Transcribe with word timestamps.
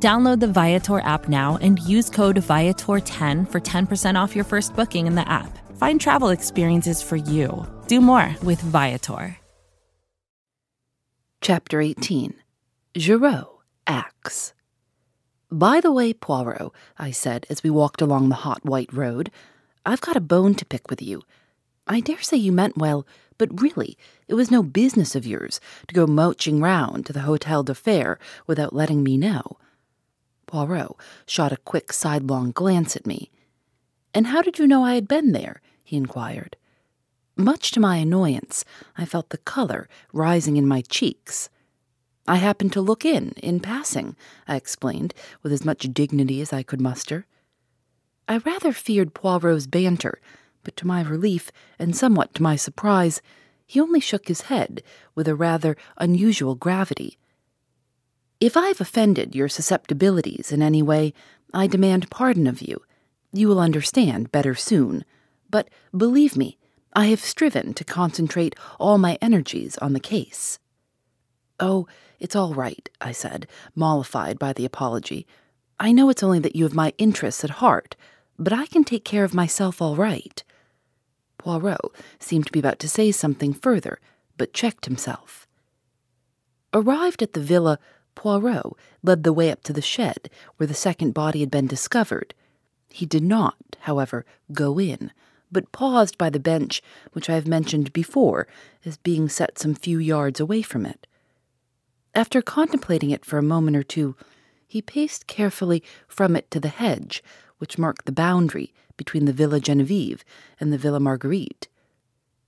Download 0.00 0.38
the 0.38 0.46
Viator 0.46 1.00
app 1.00 1.28
now 1.28 1.58
and 1.60 1.80
use 1.80 2.08
code 2.08 2.36
Viator10 2.36 3.50
for 3.50 3.60
10% 3.60 4.14
off 4.14 4.36
your 4.36 4.44
first 4.44 4.76
booking 4.76 5.08
in 5.08 5.16
the 5.16 5.28
app. 5.28 5.58
Find 5.76 6.00
travel 6.00 6.28
experiences 6.28 7.02
for 7.02 7.16
you. 7.16 7.66
Do 7.88 8.00
more 8.00 8.36
with 8.44 8.60
Viator. 8.60 9.36
Chapter 11.40 11.80
18 11.80 12.32
Giraud 12.96 13.48
Acts. 13.88 14.54
By 15.50 15.80
the 15.80 15.90
way, 15.90 16.12
Poirot, 16.12 16.70
I 16.96 17.10
said 17.10 17.44
as 17.50 17.64
we 17.64 17.70
walked 17.70 18.00
along 18.00 18.28
the 18.28 18.36
hot 18.36 18.64
white 18.64 18.92
road, 18.92 19.32
I've 19.84 20.00
got 20.00 20.16
a 20.16 20.20
bone 20.20 20.54
to 20.56 20.64
pick 20.64 20.90
with 20.90 21.02
you. 21.02 21.22
I 21.88 21.98
dare 22.00 22.22
say 22.22 22.36
you 22.36 22.52
meant 22.52 22.76
well, 22.76 23.04
but 23.36 23.60
really, 23.60 23.98
it 24.28 24.34
was 24.34 24.50
no 24.50 24.62
business 24.62 25.16
of 25.16 25.26
yours 25.26 25.60
to 25.88 25.94
go 25.94 26.06
mouching 26.06 26.60
round 26.60 27.06
to 27.06 27.12
the 27.12 27.20
Hotel 27.20 27.64
du 27.64 27.74
Phare 27.74 28.18
without 28.46 28.72
letting 28.72 29.02
me 29.02 29.16
know. 29.16 29.58
Poirot 30.48 30.96
shot 31.26 31.52
a 31.52 31.58
quick 31.58 31.92
sidelong 31.92 32.50
glance 32.50 32.96
at 32.96 33.06
me. 33.06 33.30
And 34.12 34.26
how 34.26 34.42
did 34.42 34.58
you 34.58 34.66
know 34.66 34.82
I 34.82 34.94
had 34.94 35.06
been 35.06 35.30
there? 35.30 35.60
he 35.84 35.96
inquired. 35.96 36.56
Much 37.36 37.70
to 37.70 37.80
my 37.80 37.98
annoyance, 37.98 38.64
I 38.96 39.04
felt 39.04 39.28
the 39.28 39.38
color 39.38 39.88
rising 40.12 40.56
in 40.56 40.66
my 40.66 40.80
cheeks. 40.80 41.48
I 42.26 42.36
happened 42.36 42.72
to 42.72 42.80
look 42.80 43.04
in, 43.04 43.30
in 43.42 43.60
passing, 43.60 44.16
I 44.48 44.56
explained, 44.56 45.14
with 45.42 45.52
as 45.52 45.64
much 45.64 45.88
dignity 45.92 46.40
as 46.40 46.52
I 46.52 46.64
could 46.64 46.80
muster. 46.80 47.26
I 48.26 48.38
rather 48.38 48.72
feared 48.72 49.14
Poirot's 49.14 49.66
banter, 49.66 50.20
but 50.64 50.76
to 50.78 50.86
my 50.86 51.02
relief, 51.02 51.52
and 51.78 51.94
somewhat 51.94 52.34
to 52.34 52.42
my 52.42 52.56
surprise, 52.56 53.22
he 53.66 53.80
only 53.80 54.00
shook 54.00 54.28
his 54.28 54.42
head 54.42 54.82
with 55.14 55.28
a 55.28 55.34
rather 55.34 55.76
unusual 55.96 56.54
gravity. 56.54 57.18
If 58.40 58.56
I've 58.56 58.80
offended 58.80 59.34
your 59.34 59.48
susceptibilities 59.48 60.52
in 60.52 60.62
any 60.62 60.80
way, 60.80 61.12
I 61.52 61.66
demand 61.66 62.10
pardon 62.10 62.46
of 62.46 62.62
you. 62.62 62.82
You 63.32 63.48
will 63.48 63.58
understand 63.58 64.30
better 64.30 64.54
soon. 64.54 65.04
But 65.50 65.68
believe 65.96 66.36
me, 66.36 66.56
I 66.92 67.06
have 67.06 67.20
striven 67.20 67.74
to 67.74 67.84
concentrate 67.84 68.54
all 68.78 68.96
my 68.96 69.18
energies 69.20 69.76
on 69.78 69.92
the 69.92 70.00
case. 70.00 70.60
Oh, 71.58 71.88
it's 72.20 72.36
all 72.36 72.54
right, 72.54 72.88
I 73.00 73.10
said, 73.10 73.48
mollified 73.74 74.38
by 74.38 74.52
the 74.52 74.64
apology. 74.64 75.26
I 75.80 75.90
know 75.90 76.08
it's 76.08 76.22
only 76.22 76.38
that 76.40 76.54
you 76.54 76.64
have 76.64 76.74
my 76.74 76.92
interests 76.98 77.42
at 77.42 77.50
heart, 77.50 77.96
but 78.38 78.52
I 78.52 78.66
can 78.66 78.84
take 78.84 79.04
care 79.04 79.24
of 79.24 79.34
myself 79.34 79.82
all 79.82 79.96
right. 79.96 80.42
Poirot 81.38 81.80
seemed 82.20 82.46
to 82.46 82.52
be 82.52 82.60
about 82.60 82.78
to 82.80 82.88
say 82.88 83.10
something 83.10 83.52
further, 83.52 83.98
but 84.36 84.52
checked 84.52 84.84
himself. 84.84 85.46
Arrived 86.72 87.22
at 87.22 87.32
the 87.32 87.40
villa, 87.40 87.78
Poirot 88.18 88.72
led 89.04 89.22
the 89.22 89.32
way 89.32 89.48
up 89.52 89.62
to 89.62 89.72
the 89.72 89.80
shed 89.80 90.28
where 90.56 90.66
the 90.66 90.74
second 90.74 91.14
body 91.14 91.38
had 91.38 91.52
been 91.52 91.68
discovered. 91.68 92.34
He 92.88 93.06
did 93.06 93.22
not, 93.22 93.76
however, 93.82 94.26
go 94.52 94.80
in, 94.80 95.12
but 95.52 95.70
paused 95.70 96.18
by 96.18 96.28
the 96.28 96.40
bench 96.40 96.82
which 97.12 97.30
I 97.30 97.34
have 97.34 97.46
mentioned 97.46 97.92
before 97.92 98.48
as 98.84 98.96
being 98.96 99.28
set 99.28 99.56
some 99.56 99.76
few 99.76 100.00
yards 100.00 100.40
away 100.40 100.62
from 100.62 100.84
it. 100.84 101.06
After 102.12 102.42
contemplating 102.42 103.12
it 103.12 103.24
for 103.24 103.38
a 103.38 103.52
moment 103.54 103.76
or 103.76 103.84
two, 103.84 104.16
he 104.66 104.82
paced 104.82 105.28
carefully 105.28 105.84
from 106.08 106.34
it 106.34 106.50
to 106.50 106.58
the 106.58 106.70
hedge, 106.70 107.22
which 107.58 107.78
marked 107.78 108.04
the 108.04 108.10
boundary 108.10 108.74
between 108.96 109.26
the 109.26 109.32
Villa 109.32 109.60
Genevieve 109.60 110.24
and 110.58 110.72
the 110.72 110.78
Villa 110.78 110.98
Marguerite. 110.98 111.68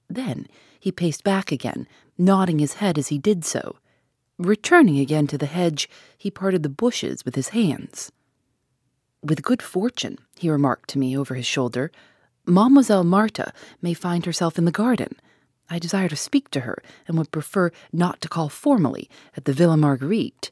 Then 0.09 0.49
he 0.81 0.91
paced 0.91 1.23
back 1.23 1.53
again, 1.53 1.87
nodding 2.19 2.59
his 2.59 2.75
head 2.75 2.99
as 2.99 3.07
he 3.07 3.19
did 3.19 3.45
so. 3.45 3.77
Returning 4.41 4.99
again 4.99 5.27
to 5.27 5.37
the 5.37 5.45
hedge, 5.45 5.87
he 6.17 6.31
parted 6.31 6.63
the 6.63 6.71
bushes 6.71 7.27
with 7.27 7.35
his 7.35 7.49
hands. 7.51 8.11
With 9.23 9.43
good 9.43 9.61
fortune, 9.61 10.17
he 10.35 10.49
remarked 10.49 10.89
to 10.91 10.99
me 10.99 11.15
over 11.15 11.35
his 11.35 11.45
shoulder, 11.45 11.93
Mademoiselle 12.47 13.05
Marthe 13.05 13.53
may 13.83 13.93
find 13.93 14.25
herself 14.25 14.57
in 14.57 14.65
the 14.65 14.71
garden. 14.71 15.15
I 15.69 15.79
desire 15.79 16.09
to 16.09 16.17
speak 16.17 16.51
to 16.53 16.61
her, 16.61 16.83
and 17.07 17.19
would 17.19 17.31
prefer 17.31 17.71
not 17.93 18.23
to 18.23 18.31
call 18.31 18.49
formally 18.49 19.11
at 19.37 19.45
the 19.45 19.53
Villa 19.53 19.77
Marguerite. 19.77 20.51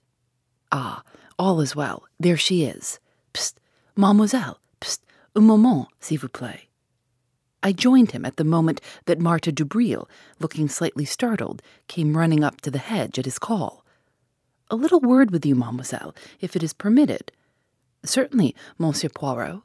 Ah, 0.70 1.02
all 1.38 1.58
is 1.62 1.74
well. 1.74 2.04
There 2.20 2.36
she 2.36 2.64
is. 2.64 3.00
Psst, 3.32 3.54
mademoiselle. 3.96 4.60
Psst, 4.82 5.00
un 5.34 5.44
moment, 5.44 5.88
s'il 5.98 6.18
vous 6.18 6.28
plaît. 6.28 6.67
I 7.62 7.72
joined 7.72 8.12
him 8.12 8.24
at 8.24 8.36
the 8.36 8.44
moment 8.44 8.80
that 9.06 9.18
Marthe 9.18 9.54
Daubreuil, 9.54 10.08
looking 10.38 10.68
slightly 10.68 11.04
startled, 11.04 11.62
came 11.88 12.16
running 12.16 12.44
up 12.44 12.60
to 12.62 12.70
the 12.70 12.78
hedge 12.78 13.18
at 13.18 13.24
his 13.24 13.38
call. 13.38 13.84
A 14.70 14.76
little 14.76 15.00
word 15.00 15.30
with 15.30 15.44
you, 15.44 15.54
mademoiselle, 15.54 16.14
if 16.40 16.54
it 16.54 16.62
is 16.62 16.72
permitted. 16.72 17.32
Certainly, 18.04 18.54
Monsieur 18.78 19.08
Poirot. 19.08 19.62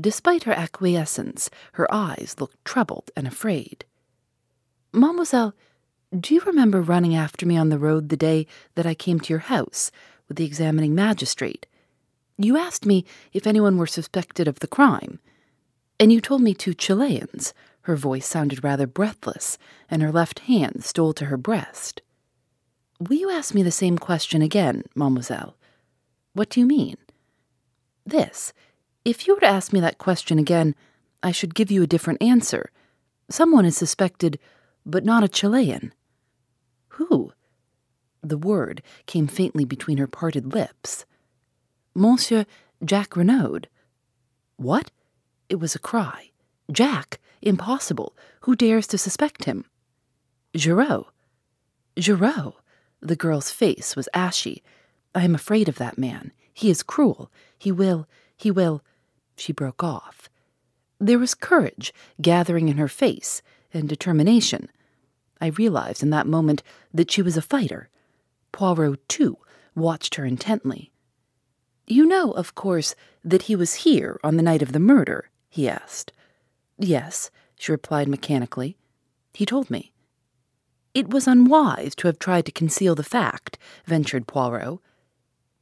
Despite 0.00 0.44
her 0.44 0.52
acquiescence, 0.52 1.50
her 1.72 1.92
eyes 1.92 2.36
looked 2.38 2.62
troubled 2.64 3.10
and 3.16 3.26
afraid. 3.26 3.84
Mademoiselle, 4.92 5.54
do 6.18 6.34
you 6.34 6.40
remember 6.42 6.80
running 6.80 7.16
after 7.16 7.46
me 7.46 7.56
on 7.56 7.70
the 7.70 7.78
road 7.78 8.08
the 8.08 8.16
day 8.16 8.46
that 8.76 8.86
I 8.86 8.94
came 8.94 9.18
to 9.20 9.30
your 9.30 9.40
house 9.40 9.90
with 10.28 10.36
the 10.36 10.44
examining 10.44 10.94
magistrate? 10.94 11.66
You 12.36 12.56
asked 12.56 12.86
me 12.86 13.04
if 13.32 13.46
anyone 13.46 13.78
were 13.78 13.86
suspected 13.86 14.46
of 14.46 14.60
the 14.60 14.68
crime, 14.68 15.18
and 15.98 16.12
you 16.12 16.20
told 16.20 16.42
me 16.42 16.54
two 16.54 16.74
Chileans. 16.74 17.54
Her 17.82 17.96
voice 17.96 18.26
sounded 18.26 18.64
rather 18.64 18.86
breathless, 18.86 19.58
and 19.90 20.02
her 20.02 20.10
left 20.10 20.40
hand 20.40 20.84
stole 20.84 21.12
to 21.14 21.26
her 21.26 21.36
breast. 21.36 22.00
Will 22.98 23.16
you 23.16 23.30
ask 23.30 23.54
me 23.54 23.62
the 23.62 23.70
same 23.70 23.98
question 23.98 24.40
again, 24.40 24.84
mademoiselle? 24.94 25.56
What 26.32 26.48
do 26.48 26.60
you 26.60 26.66
mean? 26.66 26.96
This. 28.06 28.52
If 29.04 29.26
you 29.26 29.34
were 29.34 29.40
to 29.40 29.46
ask 29.46 29.72
me 29.72 29.80
that 29.80 29.98
question 29.98 30.38
again, 30.38 30.74
I 31.22 31.30
should 31.30 31.54
give 31.54 31.70
you 31.70 31.82
a 31.82 31.86
different 31.86 32.22
answer. 32.22 32.70
Someone 33.28 33.64
is 33.64 33.76
suspected 33.76 34.38
but 34.86 35.04
not 35.04 35.24
a 35.24 35.28
Chilean. 35.28 35.92
Who? 36.88 37.32
The 38.22 38.38
word 38.38 38.82
came 39.06 39.26
faintly 39.26 39.64
between 39.64 39.98
her 39.98 40.06
parted 40.06 40.54
lips. 40.54 41.04
Monsieur 41.94 42.46
Jack 42.84 43.10
Renauld. 43.10 43.66
What? 44.56 44.90
It 45.48 45.56
was 45.56 45.74
a 45.74 45.78
cry. 45.78 46.30
Jack? 46.70 47.20
Impossible. 47.42 48.16
Who 48.40 48.56
dares 48.56 48.86
to 48.88 48.98
suspect 48.98 49.44
him? 49.44 49.64
Giraud. 50.56 51.06
Giraud. 51.98 52.54
The 53.00 53.16
girl's 53.16 53.50
face 53.50 53.94
was 53.96 54.08
ashy. 54.14 54.62
I 55.14 55.24
am 55.24 55.34
afraid 55.34 55.68
of 55.68 55.76
that 55.76 55.98
man. 55.98 56.32
He 56.52 56.70
is 56.70 56.82
cruel. 56.82 57.30
He 57.58 57.70
will, 57.70 58.06
he 58.36 58.50
will. 58.50 58.82
She 59.36 59.52
broke 59.52 59.82
off. 59.82 60.28
There 60.98 61.18
was 61.18 61.34
courage 61.34 61.92
gathering 62.22 62.68
in 62.68 62.78
her 62.78 62.88
face 62.88 63.42
and 63.72 63.88
determination. 63.88 64.70
I 65.40 65.48
realized 65.48 66.02
in 66.02 66.10
that 66.10 66.26
moment 66.26 66.62
that 66.94 67.10
she 67.10 67.20
was 67.20 67.36
a 67.36 67.42
fighter. 67.42 67.90
Poirot, 68.52 69.06
too, 69.08 69.36
watched 69.74 70.14
her 70.14 70.24
intently. 70.24 70.92
You 71.86 72.06
know, 72.06 72.30
of 72.30 72.54
course, 72.54 72.94
that 73.24 73.42
he 73.42 73.56
was 73.56 73.74
here 73.74 74.18
on 74.24 74.36
the 74.36 74.42
night 74.42 74.62
of 74.62 74.72
the 74.72 74.78
murder? 74.78 75.28
He 75.54 75.68
asked. 75.68 76.12
Yes, 76.78 77.30
she 77.54 77.70
replied 77.70 78.08
mechanically. 78.08 78.76
He 79.32 79.46
told 79.46 79.70
me. 79.70 79.92
It 80.94 81.10
was 81.10 81.28
unwise 81.28 81.94
to 81.94 82.08
have 82.08 82.18
tried 82.18 82.46
to 82.46 82.52
conceal 82.52 82.96
the 82.96 83.04
fact, 83.04 83.56
ventured 83.84 84.26
Poirot. 84.26 84.80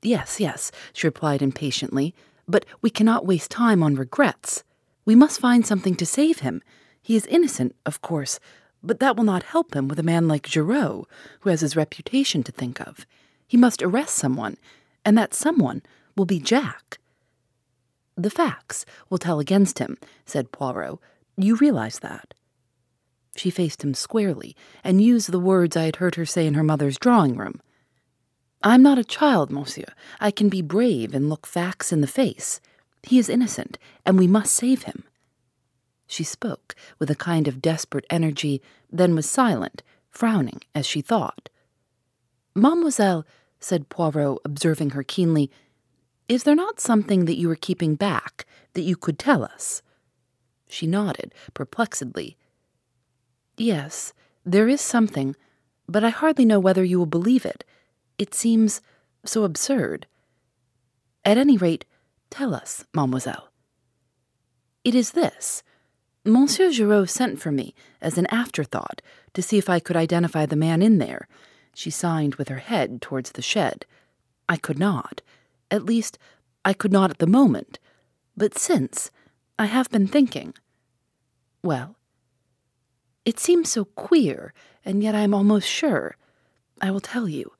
Yes, 0.00 0.40
yes, 0.40 0.72
she 0.94 1.06
replied 1.06 1.42
impatiently, 1.42 2.14
but 2.48 2.64
we 2.80 2.88
cannot 2.88 3.26
waste 3.26 3.50
time 3.50 3.82
on 3.82 3.94
regrets. 3.94 4.64
We 5.04 5.14
must 5.14 5.40
find 5.40 5.66
something 5.66 5.94
to 5.96 6.06
save 6.06 6.38
him. 6.38 6.62
He 7.02 7.14
is 7.14 7.26
innocent, 7.26 7.76
of 7.84 8.00
course, 8.00 8.40
but 8.82 8.98
that 9.00 9.14
will 9.14 9.24
not 9.24 9.42
help 9.42 9.74
him 9.76 9.88
with 9.88 9.98
a 9.98 10.02
man 10.02 10.26
like 10.26 10.48
Giraud, 10.48 11.04
who 11.40 11.50
has 11.50 11.60
his 11.60 11.76
reputation 11.76 12.42
to 12.44 12.52
think 12.52 12.80
of. 12.80 13.04
He 13.46 13.58
must 13.58 13.82
arrest 13.82 14.14
someone, 14.14 14.56
and 15.04 15.18
that 15.18 15.34
someone 15.34 15.82
will 16.16 16.24
be 16.24 16.40
Jack. 16.40 16.98
The 18.16 18.30
facts 18.30 18.84
will 19.08 19.18
tell 19.18 19.40
against 19.40 19.78
him, 19.78 19.96
said 20.26 20.52
Poirot. 20.52 20.98
You 21.36 21.56
realize 21.56 21.98
that. 22.00 22.34
She 23.36 23.50
faced 23.50 23.82
him 23.82 23.94
squarely 23.94 24.54
and 24.84 25.00
used 25.00 25.32
the 25.32 25.40
words 25.40 25.76
I 25.76 25.84
had 25.84 25.96
heard 25.96 26.16
her 26.16 26.26
say 26.26 26.46
in 26.46 26.54
her 26.54 26.62
mother's 26.62 26.98
drawing 26.98 27.36
room. 27.36 27.60
I'm 28.62 28.82
not 28.82 28.98
a 28.98 29.04
child, 29.04 29.50
monsieur. 29.50 29.86
I 30.20 30.30
can 30.30 30.48
be 30.48 30.62
brave 30.62 31.14
and 31.14 31.28
look 31.28 31.46
facts 31.46 31.92
in 31.92 32.00
the 32.00 32.06
face. 32.06 32.60
He 33.02 33.18
is 33.18 33.28
innocent, 33.28 33.78
and 34.06 34.18
we 34.18 34.28
must 34.28 34.54
save 34.54 34.84
him. 34.84 35.04
She 36.06 36.22
spoke 36.22 36.76
with 36.98 37.10
a 37.10 37.16
kind 37.16 37.48
of 37.48 37.62
desperate 37.62 38.04
energy, 38.10 38.62
then 38.90 39.16
was 39.16 39.28
silent, 39.28 39.82
frowning 40.10 40.60
as 40.74 40.86
she 40.86 41.00
thought. 41.00 41.48
Mademoiselle, 42.54 43.26
said 43.58 43.88
Poirot, 43.88 44.38
observing 44.44 44.90
her 44.90 45.02
keenly, 45.02 45.50
is 46.28 46.44
there 46.44 46.54
not 46.54 46.80
something 46.80 47.24
that 47.24 47.36
you 47.36 47.50
are 47.50 47.56
keeping 47.56 47.94
back 47.94 48.46
that 48.74 48.82
you 48.82 48.96
could 48.96 49.18
tell 49.18 49.44
us? 49.44 49.82
She 50.68 50.86
nodded, 50.86 51.34
perplexedly. 51.52 52.36
Yes, 53.56 54.12
there 54.44 54.68
is 54.68 54.80
something, 54.80 55.36
but 55.88 56.04
I 56.04 56.10
hardly 56.10 56.44
know 56.44 56.58
whether 56.58 56.82
you 56.82 56.98
will 56.98 57.06
believe 57.06 57.44
it. 57.44 57.64
It 58.18 58.34
seems 58.34 58.80
so 59.24 59.44
absurd. 59.44 60.06
At 61.24 61.38
any 61.38 61.56
rate, 61.56 61.84
tell 62.30 62.54
us, 62.54 62.84
mademoiselle. 62.94 63.50
It 64.84 64.94
is 64.94 65.12
this. 65.12 65.62
Monsieur 66.24 66.70
Giraud 66.70 67.08
sent 67.08 67.40
for 67.40 67.52
me 67.52 67.74
as 68.00 68.16
an 68.16 68.26
afterthought 68.30 69.02
to 69.34 69.42
see 69.42 69.58
if 69.58 69.68
I 69.68 69.80
could 69.80 69.96
identify 69.96 70.46
the 70.46 70.56
man 70.56 70.82
in 70.82 70.98
there. 70.98 71.28
She 71.74 71.90
signed 71.90 72.36
with 72.36 72.48
her 72.48 72.58
head 72.58 73.02
towards 73.02 73.32
the 73.32 73.42
shed. 73.42 73.86
I 74.48 74.56
could 74.56 74.78
not. 74.78 75.20
At 75.72 75.86
least, 75.86 76.18
I 76.66 76.74
could 76.74 76.92
not 76.92 77.10
at 77.10 77.18
the 77.18 77.26
moment. 77.26 77.78
But 78.36 78.58
since, 78.58 79.10
I 79.58 79.66
have 79.66 79.90
been 79.90 80.06
thinking. 80.06 80.54
Well, 81.64 81.96
it 83.24 83.40
seems 83.40 83.70
so 83.70 83.86
queer, 83.86 84.52
and 84.84 85.02
yet 85.02 85.14
I 85.14 85.20
am 85.20 85.32
almost 85.32 85.66
sure. 85.66 86.16
I 86.80 86.90
will 86.90 87.00
tell 87.00 87.26
you. 87.26 87.52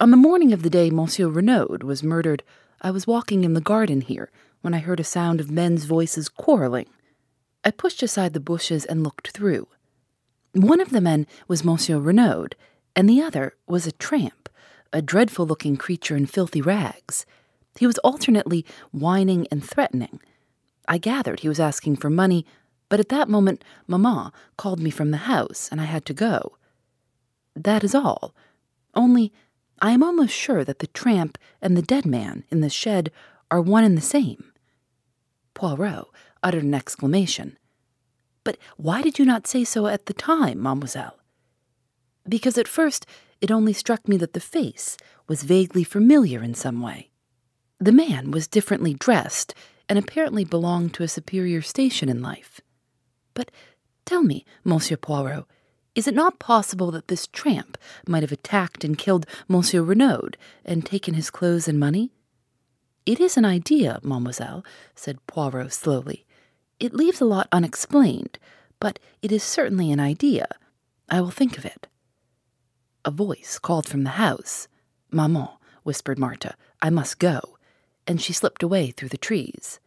On 0.00 0.10
the 0.10 0.16
morning 0.16 0.52
of 0.52 0.62
the 0.62 0.70
day 0.70 0.90
Monsieur 0.90 1.28
Renauld 1.28 1.82
was 1.82 2.02
murdered, 2.02 2.42
I 2.80 2.90
was 2.90 3.06
walking 3.06 3.44
in 3.44 3.52
the 3.52 3.60
garden 3.60 4.00
here 4.00 4.30
when 4.62 4.72
I 4.72 4.78
heard 4.78 5.00
a 5.00 5.04
sound 5.04 5.38
of 5.38 5.50
men's 5.50 5.84
voices 5.84 6.30
quarreling. 6.30 6.88
I 7.64 7.70
pushed 7.70 8.02
aside 8.02 8.32
the 8.32 8.40
bushes 8.40 8.84
and 8.86 9.04
looked 9.04 9.28
through. 9.28 9.68
One 10.54 10.80
of 10.80 10.90
the 10.90 11.00
men 11.00 11.26
was 11.48 11.64
Monsieur 11.64 11.98
Renauld, 11.98 12.54
and 12.96 13.08
the 13.08 13.20
other 13.20 13.54
was 13.66 13.86
a 13.86 13.92
tramp, 13.92 14.48
a 14.92 15.02
dreadful 15.02 15.46
looking 15.46 15.76
creature 15.76 16.16
in 16.16 16.26
filthy 16.26 16.62
rags. 16.62 17.26
He 17.78 17.86
was 17.86 17.98
alternately 17.98 18.64
whining 18.90 19.46
and 19.50 19.64
threatening. 19.64 20.20
I 20.88 20.98
gathered 20.98 21.40
he 21.40 21.48
was 21.48 21.60
asking 21.60 21.96
for 21.96 22.10
money, 22.10 22.44
but 22.88 23.00
at 23.00 23.08
that 23.08 23.28
moment 23.28 23.64
Mamma 23.86 24.32
called 24.56 24.80
me 24.80 24.90
from 24.90 25.10
the 25.10 25.28
house, 25.28 25.68
and 25.70 25.80
I 25.80 25.84
had 25.84 26.04
to 26.06 26.14
go. 26.14 26.56
That 27.54 27.84
is 27.84 27.94
all. 27.94 28.34
Only 28.94 29.32
I 29.80 29.92
am 29.92 30.02
almost 30.02 30.34
sure 30.34 30.64
that 30.64 30.78
the 30.78 30.86
tramp 30.88 31.38
and 31.60 31.76
the 31.76 31.82
dead 31.82 32.06
man 32.06 32.44
in 32.50 32.60
the 32.60 32.70
shed 32.70 33.10
are 33.50 33.60
one 33.60 33.84
and 33.84 33.96
the 33.96 34.02
same. 34.02 34.52
Poirot 35.54 36.06
uttered 36.42 36.64
an 36.64 36.74
exclamation. 36.74 37.58
But 38.44 38.58
why 38.76 39.02
did 39.02 39.18
you 39.18 39.24
not 39.24 39.46
say 39.46 39.64
so 39.64 39.86
at 39.86 40.06
the 40.06 40.14
time, 40.14 40.60
mademoiselle? 40.62 41.18
Because 42.28 42.58
at 42.58 42.68
first 42.68 43.06
it 43.40 43.50
only 43.50 43.72
struck 43.72 44.08
me 44.08 44.16
that 44.18 44.32
the 44.32 44.40
face 44.40 44.96
was 45.28 45.42
vaguely 45.42 45.84
familiar 45.84 46.42
in 46.42 46.54
some 46.54 46.80
way. 46.80 47.11
The 47.82 47.90
man 47.90 48.30
was 48.30 48.46
differently 48.46 48.94
dressed 48.94 49.56
and 49.88 49.98
apparently 49.98 50.44
belonged 50.44 50.94
to 50.94 51.02
a 51.02 51.08
superior 51.08 51.62
station 51.62 52.08
in 52.08 52.22
life. 52.22 52.60
But 53.34 53.50
tell 54.04 54.22
me, 54.22 54.44
Monsieur 54.62 54.96
Poirot, 54.96 55.46
is 55.96 56.06
it 56.06 56.14
not 56.14 56.38
possible 56.38 56.92
that 56.92 57.08
this 57.08 57.26
tramp 57.26 57.76
might 58.06 58.22
have 58.22 58.30
attacked 58.30 58.84
and 58.84 58.96
killed 58.96 59.26
Monsieur 59.48 59.82
Renauld 59.82 60.36
and 60.64 60.86
taken 60.86 61.14
his 61.14 61.28
clothes 61.28 61.66
and 61.66 61.80
money? 61.80 62.12
It 63.04 63.18
is 63.18 63.36
an 63.36 63.44
idea, 63.44 63.98
mademoiselle, 64.04 64.64
said 64.94 65.26
Poirot 65.26 65.72
slowly. 65.72 66.24
It 66.78 66.94
leaves 66.94 67.20
a 67.20 67.24
lot 67.24 67.48
unexplained, 67.50 68.38
but 68.78 69.00
it 69.22 69.32
is 69.32 69.42
certainly 69.42 69.90
an 69.90 69.98
idea. 69.98 70.46
I 71.08 71.20
will 71.20 71.32
think 71.32 71.58
of 71.58 71.64
it. 71.64 71.88
A 73.04 73.10
voice 73.10 73.58
called 73.58 73.88
from 73.88 74.04
the 74.04 74.10
house. 74.10 74.68
Maman, 75.10 75.48
whispered 75.82 76.20
Marthe, 76.20 76.52
I 76.80 76.88
must 76.88 77.18
go. 77.18 77.40
And 78.06 78.20
she 78.20 78.32
slipped 78.32 78.62
away 78.62 78.90
through 78.90 79.10
the 79.10 79.16
trees. 79.16 79.78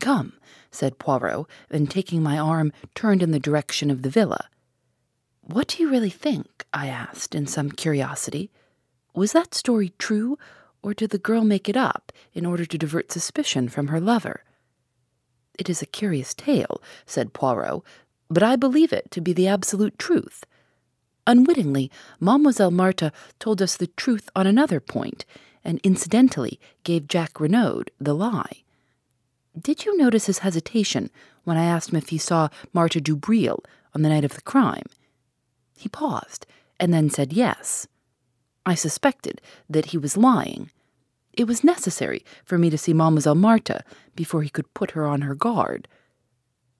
Come, 0.00 0.34
said 0.70 0.98
Poirot, 0.98 1.46
and 1.70 1.90
taking 1.90 2.22
my 2.22 2.38
arm, 2.38 2.72
turned 2.94 3.22
in 3.22 3.32
the 3.32 3.40
direction 3.40 3.90
of 3.90 4.02
the 4.02 4.10
villa. 4.10 4.48
What 5.42 5.68
do 5.68 5.82
you 5.82 5.90
really 5.90 6.10
think? 6.10 6.66
I 6.72 6.88
asked 6.88 7.34
in 7.34 7.46
some 7.46 7.70
curiosity. 7.70 8.50
Was 9.14 9.32
that 9.32 9.54
story 9.54 9.92
true, 9.98 10.38
or 10.82 10.94
did 10.94 11.10
the 11.10 11.18
girl 11.18 11.42
make 11.42 11.68
it 11.68 11.76
up 11.76 12.12
in 12.32 12.46
order 12.46 12.64
to 12.64 12.78
divert 12.78 13.10
suspicion 13.10 13.68
from 13.68 13.88
her 13.88 14.00
lover? 14.00 14.44
It 15.58 15.68
is 15.68 15.82
a 15.82 15.86
curious 15.86 16.34
tale, 16.34 16.80
said 17.04 17.32
Poirot, 17.32 17.82
but 18.30 18.42
I 18.42 18.56
believe 18.56 18.92
it 18.92 19.10
to 19.10 19.20
be 19.20 19.32
the 19.32 19.48
absolute 19.48 19.98
truth. 19.98 20.44
Unwittingly, 21.26 21.90
Mademoiselle 22.20 22.70
Marthe 22.70 23.10
told 23.38 23.60
us 23.60 23.76
the 23.76 23.88
truth 23.88 24.30
on 24.36 24.46
another 24.46 24.80
point, 24.80 25.24
and 25.68 25.78
incidentally 25.84 26.58
gave 26.82 27.06
Jack 27.06 27.34
Renauld 27.34 27.90
the 28.00 28.14
lie. 28.14 28.64
Did 29.56 29.84
you 29.84 29.96
notice 29.96 30.24
his 30.26 30.38
hesitation 30.38 31.10
when 31.44 31.58
I 31.58 31.66
asked 31.66 31.90
him 31.90 31.96
if 31.98 32.08
he 32.08 32.18
saw 32.18 32.48
Marthe 32.72 33.04
Daubreuil 33.04 33.62
on 33.94 34.02
the 34.02 34.08
night 34.08 34.24
of 34.24 34.34
the 34.34 34.40
crime? 34.40 34.86
He 35.76 35.88
paused, 35.88 36.46
and 36.80 36.92
then 36.92 37.10
said 37.10 37.32
yes. 37.32 37.86
I 38.64 38.74
suspected 38.74 39.42
that 39.68 39.86
he 39.86 39.98
was 39.98 40.16
lying, 40.16 40.70
it 41.38 41.46
was 41.46 41.62
necessary 41.62 42.24
for 42.44 42.58
me 42.58 42.68
to 42.68 42.76
see 42.76 42.92
Mademoiselle 42.92 43.36
Marthe 43.36 43.82
before 44.16 44.42
he 44.42 44.50
could 44.50 44.74
put 44.74 44.90
her 44.90 45.06
on 45.06 45.20
her 45.20 45.36
guard. 45.36 45.86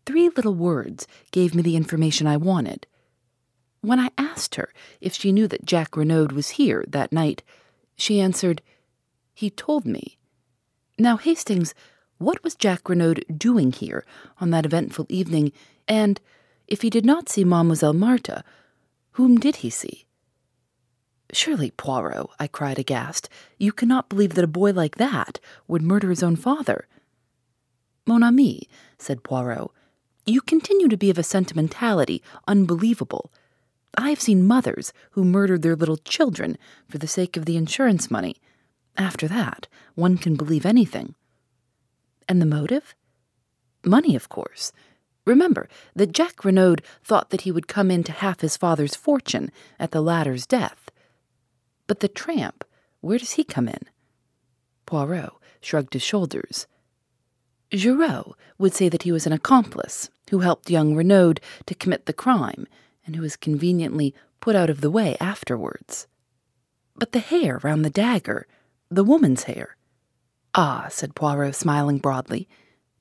Three 0.05 0.29
little 0.31 0.55
words 0.55 1.07
gave 1.31 1.55
me 1.55 1.63
the 1.63 1.77
information 1.77 2.27
I 2.27 2.39
wanted. 2.39 2.85
When 3.83 4.01
I 4.01 4.11
asked 4.19 4.57
her 4.57 4.73
if 5.01 5.15
she 5.15 5.31
knew 5.31 5.47
that 5.47 5.65
Jack 5.65 5.93
Renauld 5.93 6.33
was 6.33 6.51
here 6.51 6.85
that 6.89 7.13
night, 7.13 7.45
she 7.95 8.21
answered, 8.21 8.61
He 9.39 9.51
told 9.51 9.87
me. 9.87 10.19
Now, 10.99 11.17
Hastings, 11.17 11.73
what 12.19 12.43
was 12.43 12.57
Jack 12.57 12.83
Renauld 12.83 13.39
doing 13.39 13.71
here 13.71 14.05
on 14.41 14.51
that 14.51 14.67
eventful 14.67 15.07
evening, 15.09 15.53
and, 15.87 16.21
if 16.67 16.83
he 16.83 16.91
did 16.91 17.07
not 17.07 17.29
see 17.29 17.45
Mademoiselle 17.45 17.93
Marthe, 17.93 18.43
whom 19.13 19.39
did 19.39 19.57
he 19.63 19.71
see? 19.71 20.07
Surely, 21.33 21.71
Poirot, 21.71 22.27
I 22.41 22.49
cried 22.49 22.81
aghast, 22.81 23.29
you 23.59 23.71
cannot 23.71 24.09
believe 24.09 24.35
that 24.35 24.43
a 24.43 24.49
boy 24.49 24.73
like 24.73 24.97
that 24.97 25.39
would 25.69 25.83
murder 25.83 26.11
his 26.11 26.25
own 26.25 26.35
father. 26.35 26.89
Mon 28.09 28.25
ami, 28.25 28.69
said 28.99 29.23
Poirot, 29.23 29.71
you 30.27 30.41
continue 30.41 30.89
to 30.89 30.97
be 30.97 31.11
of 31.11 31.19
a 31.19 31.23
sentimentality 31.23 32.25
unbelievable. 32.49 33.31
I 33.97 34.11
have 34.11 34.21
seen 34.21 34.49
mothers 34.49 34.93
who 35.13 35.23
murdered 35.23 35.63
their 35.63 35.77
little 35.77 35.99
children 35.99 36.59
for 36.89 36.99
the 36.99 37.07
sake 37.07 37.37
of 37.37 37.45
the 37.45 37.57
insurance 37.57 38.11
money. 38.11 38.41
After 38.99 39.29
that, 39.29 39.69
one 39.95 40.19
can 40.19 40.35
believe 40.35 40.67
anything. 40.67 41.15
And 42.29 42.43
the 42.43 42.47
motive? 42.47 42.97
Money, 43.85 44.17
of 44.17 44.29
course. 44.29 44.73
Remember 45.25 45.69
that 45.95 46.13
Jack 46.13 46.39
Renauld 46.39 46.81
thought 47.05 47.31
that 47.31 47.43
he 47.43 47.53
would 47.53 47.69
come 47.69 47.91
into 47.91 48.13
half 48.13 48.41
his 48.41 48.57
father's 48.57 48.97
fortune 48.97 49.53
at 49.79 49.93
the 49.93 50.01
latter's 50.01 50.47
death. 50.47 50.91
But 51.87 52.01
the 52.01 52.09
tramp, 52.09 52.65
where 53.01 53.19
does 53.19 53.33
he 53.33 53.45
come 53.45 53.69
in? 53.69 53.83
Poirot 54.85 55.33
shrugged 55.61 55.93
his 55.93 56.03
shoulders. 56.03 56.67
Giraud 57.71 58.35
would 58.59 58.75
say 58.75 58.89
that 58.89 59.03
he 59.03 59.13
was 59.13 59.27
an 59.27 59.33
accomplice 59.33 60.11
who 60.31 60.41
helped 60.41 60.71
young 60.71 60.95
Renauld 60.95 61.39
to 61.67 61.75
commit 61.75 62.07
the 62.07 62.13
crime 62.13 62.67
and 63.07 63.15
who 63.15 63.23
was 63.23 63.37
conveniently 63.37 64.15
put 64.41 64.57
out 64.57 64.71
of 64.71 64.81
the 64.81 64.91
way 64.91 65.17
afterwards. 65.21 66.07
But 66.97 67.13
the 67.13 67.21
hair 67.21 67.61
round 67.63 67.85
the 67.85 67.91
dagger, 67.91 68.47
the 68.91 69.05
woman's 69.05 69.45
hair. 69.45 69.77
Ah, 70.55 70.87
said 70.91 71.15
Poirot, 71.15 71.55
smiling 71.55 71.99
broadly, 71.99 72.49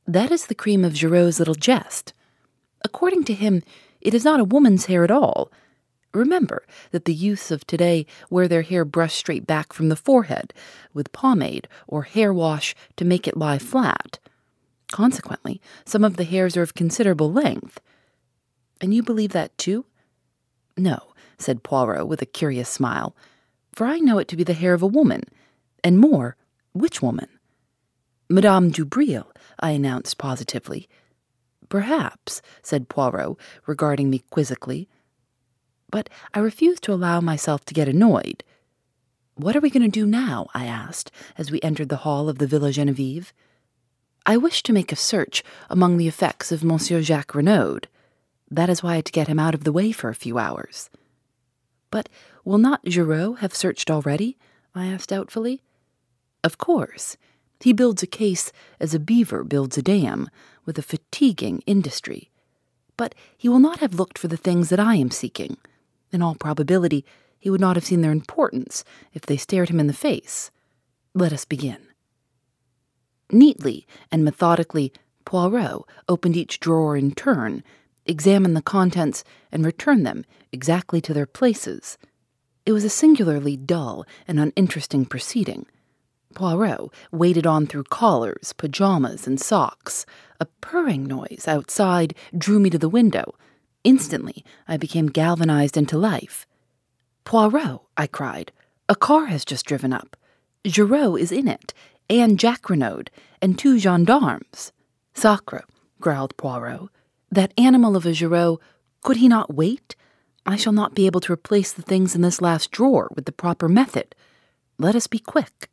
that 0.05 0.31
is 0.31 0.45
the 0.45 0.55
cream 0.55 0.85
of 0.85 0.93
Giraud's 0.93 1.39
little 1.39 1.55
jest. 1.55 2.13
According 2.83 3.23
to 3.25 3.33
him, 3.33 3.63
it 4.01 4.13
is 4.13 4.23
not 4.23 4.39
a 4.39 4.45
woman's 4.45 4.85
hair 4.85 5.03
at 5.03 5.11
all, 5.11 5.51
Remember 6.13 6.65
that 6.91 7.05
the 7.05 7.13
youths 7.13 7.51
of 7.51 7.67
today 7.67 8.05
wear 8.29 8.47
their 8.47 8.63
hair 8.63 8.85
brushed 8.85 9.17
straight 9.17 9.45
back 9.45 9.71
from 9.71 9.89
the 9.89 9.95
forehead, 9.95 10.53
with 10.91 11.11
pomade 11.11 11.67
or 11.87 12.03
hair 12.03 12.33
wash 12.33 12.73
to 12.95 13.05
make 13.05 13.27
it 13.27 13.37
lie 13.37 13.59
flat. 13.59 14.17
Consequently, 14.91 15.61
some 15.85 16.03
of 16.03 16.17
the 16.17 16.23
hairs 16.23 16.57
are 16.57 16.61
of 16.63 16.73
considerable 16.73 17.31
length. 17.31 17.79
And 18.81 18.93
you 18.93 19.03
believe 19.03 19.31
that 19.33 19.55
too? 19.57 19.85
No, 20.77 21.13
said 21.37 21.63
Poirot 21.63 22.07
with 22.07 22.21
a 22.21 22.25
curious 22.25 22.69
smile, 22.69 23.15
for 23.73 23.85
I 23.85 23.99
know 23.99 24.17
it 24.17 24.27
to 24.29 24.35
be 24.35 24.43
the 24.43 24.53
hair 24.53 24.73
of 24.73 24.81
a 24.81 24.87
woman, 24.87 25.23
and 25.87 25.99
more, 25.99 26.35
which 26.73 27.01
woman? 27.01 27.29
Madame 28.29 28.71
Daubreuil, 28.71 29.25
I 29.59 29.71
announced 29.71 30.17
positively. 30.17 30.87
Perhaps, 31.69 32.41
said 32.61 32.89
Poirot, 32.89 33.37
regarding 33.65 34.09
me 34.09 34.19
quizzically 34.29 34.87
but 35.89 36.09
I 36.33 36.39
refused 36.39 36.83
to 36.83 36.93
allow 36.93 37.21
myself 37.21 37.65
to 37.65 37.73
get 37.73 37.87
annoyed. 37.87 38.43
What 39.35 39.55
are 39.55 39.59
we 39.59 39.69
going 39.69 39.83
to 39.83 39.87
do 39.89 40.05
now? 40.05 40.47
I 40.53 40.65
asked 40.65 41.11
as 41.37 41.51
we 41.51 41.61
entered 41.61 41.89
the 41.89 41.97
hall 41.97 42.27
of 42.27 42.39
the 42.39 42.47
Villa 42.47 42.71
Genevieve. 42.71 43.33
I 44.25 44.37
wish 44.37 44.63
to 44.63 44.73
make 44.73 44.91
a 44.91 44.97
search 44.97 45.43
among 45.69 45.97
the 45.97 46.07
effects 46.07 46.51
of 46.51 46.63
Monsieur 46.63 47.01
Jacques 47.01 47.33
Renauld. 47.33 47.85
That 48.49 48.69
is 48.69 48.81
why 48.81 48.93
I 48.93 48.95
had 48.97 49.05
to 49.05 49.11
get 49.11 49.27
him 49.27 49.39
out 49.39 49.53
of 49.53 49.63
the 49.63 49.71
way 49.71 49.91
for 49.91 50.09
a 50.09 50.15
few 50.15 50.37
hours. 50.37 50.89
But 51.91 52.09
will 52.43 52.57
not 52.57 52.83
Giraud 52.83 53.39
have 53.39 53.55
searched 53.55 53.89
already? 53.89 54.37
I 54.75 54.87
asked 54.87 55.09
doubtfully. 55.09 55.61
Of 56.47 56.57
course. 56.57 57.17
He 57.59 57.73
builds 57.73 58.01
a 58.01 58.07
case 58.07 58.53
as 58.79 58.93
a 58.93 58.99
beaver 58.99 59.43
builds 59.43 59.77
a 59.77 59.81
dam, 59.81 60.29
with 60.65 60.79
a 60.79 60.81
fatiguing 60.81 61.61
industry. 61.65 62.31
But 62.95 63.13
he 63.37 63.49
will 63.49 63.59
not 63.59 63.79
have 63.79 63.95
looked 63.99 64.17
for 64.17 64.29
the 64.29 64.37
things 64.37 64.69
that 64.69 64.79
I 64.79 64.95
am 64.95 65.11
seeking. 65.11 65.57
In 66.13 66.21
all 66.21 66.35
probability, 66.35 67.03
he 67.37 67.49
would 67.49 67.59
not 67.59 67.75
have 67.75 67.83
seen 67.83 67.99
their 67.99 68.13
importance 68.13 68.85
if 69.13 69.23
they 69.23 69.35
stared 69.35 69.67
him 69.67 69.77
in 69.81 69.87
the 69.87 69.93
face. 70.07 70.49
Let 71.13 71.33
us 71.33 71.43
begin. 71.43 71.79
Neatly 73.29 73.85
and 74.09 74.23
methodically, 74.23 74.93
Poirot 75.25 75.81
opened 76.07 76.37
each 76.37 76.61
drawer 76.61 76.95
in 76.95 77.11
turn, 77.11 77.61
examined 78.05 78.55
the 78.55 78.61
contents, 78.61 79.25
and 79.51 79.65
returned 79.65 80.05
them 80.05 80.23
exactly 80.53 81.01
to 81.01 81.13
their 81.13 81.25
places. 81.25 81.97
It 82.65 82.71
was 82.71 82.85
a 82.85 82.89
singularly 82.89 83.57
dull 83.57 84.05
and 84.29 84.39
uninteresting 84.39 85.07
proceeding. 85.07 85.65
Poirot 86.33 86.91
waded 87.11 87.47
on 87.47 87.67
through 87.67 87.85
collars, 87.85 88.53
pajamas, 88.53 89.25
and 89.25 89.39
socks. 89.39 90.05
A 90.39 90.45
purring 90.61 91.05
noise 91.05 91.45
outside 91.47 92.13
drew 92.37 92.59
me 92.59 92.69
to 92.69 92.77
the 92.77 92.89
window. 92.89 93.35
Instantly, 93.83 94.43
I 94.67 94.77
became 94.77 95.07
galvanized 95.07 95.77
into 95.77 95.97
life. 95.97 96.45
Poirot, 97.23 97.81
I 97.95 98.07
cried, 98.07 98.51
a 98.89 98.95
car 98.95 99.25
has 99.25 99.43
just 99.43 99.65
driven 99.65 99.91
up. 99.93 100.15
Giraud 100.65 101.19
is 101.19 101.31
in 101.31 101.47
it, 101.47 101.73
and 102.09 102.39
Jacques 102.39 102.69
Renauld, 102.69 103.09
and 103.41 103.57
two 103.57 103.79
gendarmes. 103.79 104.71
Sacre, 105.13 105.65
growled 105.99 106.37
Poirot. 106.37 106.89
That 107.31 107.53
animal 107.57 107.95
of 107.95 108.05
a 108.05 108.13
Giraud, 108.13 108.59
could 109.03 109.17
he 109.17 109.27
not 109.27 109.53
wait? 109.53 109.95
I 110.45 110.55
shall 110.55 110.73
not 110.73 110.95
be 110.95 111.05
able 111.05 111.19
to 111.21 111.33
replace 111.33 111.73
the 111.73 111.81
things 111.81 112.15
in 112.15 112.21
this 112.21 112.41
last 112.41 112.71
drawer 112.71 113.09
with 113.15 113.25
the 113.25 113.31
proper 113.31 113.67
method. 113.67 114.15
Let 114.77 114.95
us 114.95 115.07
be 115.07 115.19
quick. 115.19 115.69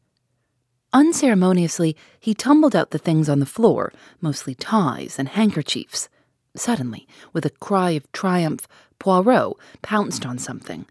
Unceremoniously, 0.94 1.96
he 2.20 2.34
tumbled 2.34 2.76
out 2.76 2.92
the 2.92 2.98
things 2.98 3.28
on 3.28 3.40
the 3.40 3.46
floor, 3.46 3.92
mostly 4.20 4.54
ties 4.54 5.18
and 5.18 5.28
handkerchiefs. 5.28 6.08
Suddenly, 6.54 7.08
with 7.32 7.44
a 7.44 7.50
cry 7.50 7.90
of 7.90 8.10
triumph, 8.12 8.68
Poirot 9.00 9.54
pounced 9.82 10.24
on 10.24 10.38
something 10.38 10.86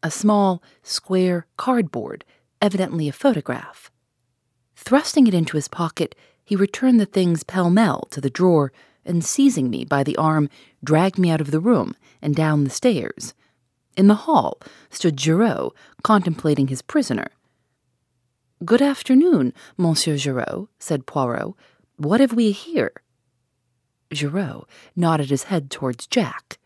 a 0.00 0.12
small, 0.12 0.62
square 0.84 1.44
cardboard, 1.56 2.24
evidently 2.62 3.08
a 3.08 3.12
photograph. 3.12 3.90
Thrusting 4.76 5.26
it 5.26 5.34
into 5.34 5.56
his 5.56 5.66
pocket, 5.66 6.14
he 6.44 6.54
returned 6.54 7.00
the 7.00 7.04
things 7.04 7.42
pell 7.42 7.68
mell 7.68 8.06
to 8.12 8.20
the 8.20 8.30
drawer 8.30 8.72
and, 9.04 9.24
seizing 9.24 9.68
me 9.68 9.84
by 9.84 10.04
the 10.04 10.16
arm, 10.16 10.48
dragged 10.84 11.18
me 11.18 11.30
out 11.30 11.40
of 11.40 11.50
the 11.50 11.58
room 11.58 11.96
and 12.22 12.36
down 12.36 12.62
the 12.62 12.70
stairs. 12.70 13.34
In 13.96 14.06
the 14.06 14.14
hall 14.14 14.60
stood 14.88 15.16
Giraud, 15.16 15.72
contemplating 16.04 16.68
his 16.68 16.80
prisoner. 16.80 17.26
Good 18.64 18.82
afternoon, 18.82 19.54
Monsieur 19.76 20.16
Giraud, 20.16 20.66
said 20.80 21.06
Poirot. 21.06 21.54
What 21.96 22.18
have 22.18 22.32
we 22.32 22.50
here? 22.50 22.90
Giraud 24.12 24.64
nodded 24.96 25.30
his 25.30 25.44
head 25.44 25.70
towards 25.70 26.08
Jack. 26.08 26.58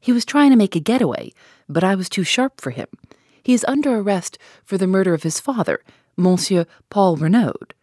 He 0.00 0.10
was 0.10 0.24
trying 0.24 0.50
to 0.50 0.56
make 0.56 0.74
a 0.74 0.80
getaway, 0.80 1.32
but 1.68 1.84
I 1.84 1.94
was 1.94 2.08
too 2.08 2.24
sharp 2.24 2.60
for 2.60 2.70
him. 2.70 2.88
He 3.44 3.54
is 3.54 3.64
under 3.68 3.94
arrest 3.94 4.38
for 4.64 4.76
the 4.76 4.88
murder 4.88 5.14
of 5.14 5.22
his 5.22 5.38
father, 5.38 5.84
Monsieur 6.16 6.66
Paul 6.90 7.16
Renauld. 7.16 7.74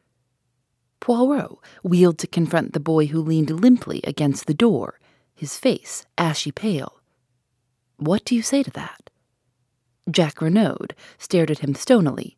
Poirot 0.99 1.57
wheeled 1.83 2.17
to 2.17 2.27
confront 2.27 2.73
the 2.73 2.81
boy 2.81 3.05
who 3.05 3.21
leaned 3.21 3.49
limply 3.49 4.01
against 4.03 4.45
the 4.45 4.53
door, 4.53 4.99
his 5.33 5.55
face 5.57 6.05
ashy 6.17 6.51
pale. 6.51 6.99
What 7.95 8.25
do 8.25 8.35
you 8.35 8.41
say 8.41 8.61
to 8.61 8.71
that? 8.71 9.09
Jack 10.09 10.41
Renauld 10.41 10.91
stared 11.17 11.49
at 11.49 11.59
him 11.59 11.75
stonily. 11.75 12.35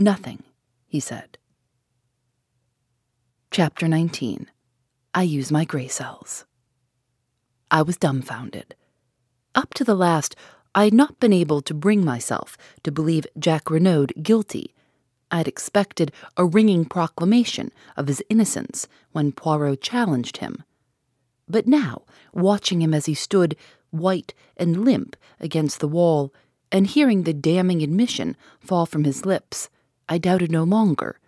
Nothing, 0.00 0.42
he 0.86 0.98
said. 0.98 1.36
Chapter 3.50 3.86
19 3.86 4.50
I 5.12 5.22
Use 5.24 5.52
My 5.52 5.66
Gray 5.66 5.88
Cells. 5.88 6.46
I 7.70 7.82
was 7.82 7.98
dumbfounded. 7.98 8.74
Up 9.54 9.74
to 9.74 9.84
the 9.84 9.94
last, 9.94 10.34
I 10.74 10.84
had 10.84 10.94
not 10.94 11.20
been 11.20 11.34
able 11.34 11.60
to 11.60 11.74
bring 11.74 12.02
myself 12.02 12.56
to 12.82 12.90
believe 12.90 13.26
Jack 13.38 13.64
Renauld 13.66 14.22
guilty 14.22 14.74
I 15.30 15.36
had 15.36 15.48
expected 15.48 16.12
a 16.34 16.46
ringing 16.46 16.86
proclamation 16.86 17.70
of 17.94 18.08
his 18.08 18.24
innocence 18.30 18.88
when 19.12 19.32
Poirot 19.32 19.82
challenged 19.82 20.38
him. 20.38 20.64
But 21.46 21.66
now, 21.66 22.04
watching 22.32 22.80
him 22.80 22.94
as 22.94 23.04
he 23.04 23.12
stood, 23.12 23.54
white 23.90 24.32
and 24.56 24.82
limp, 24.82 25.14
against 25.38 25.78
the 25.78 25.88
wall, 25.88 26.32
and 26.72 26.86
hearing 26.86 27.24
the 27.24 27.34
damning 27.34 27.82
admission 27.82 28.34
fall 28.60 28.86
from 28.86 29.04
his 29.04 29.26
lips, 29.26 29.68
I 30.10 30.18
doubted 30.18 30.50
no 30.50 30.64
longer. 30.64 31.20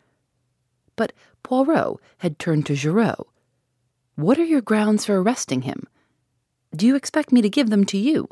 But 0.96 1.12
Poirot 1.44 2.00
had 2.18 2.38
turned 2.38 2.66
to 2.66 2.74
Giraud. 2.74 3.26
What 4.16 4.38
are 4.38 4.44
your 4.44 4.60
grounds 4.60 5.06
for 5.06 5.22
arresting 5.22 5.62
him? 5.62 5.86
Do 6.74 6.86
you 6.86 6.96
expect 6.96 7.32
me 7.32 7.40
to 7.42 7.48
give 7.48 7.70
them 7.70 7.84
to 7.86 7.96
you? 7.96 8.28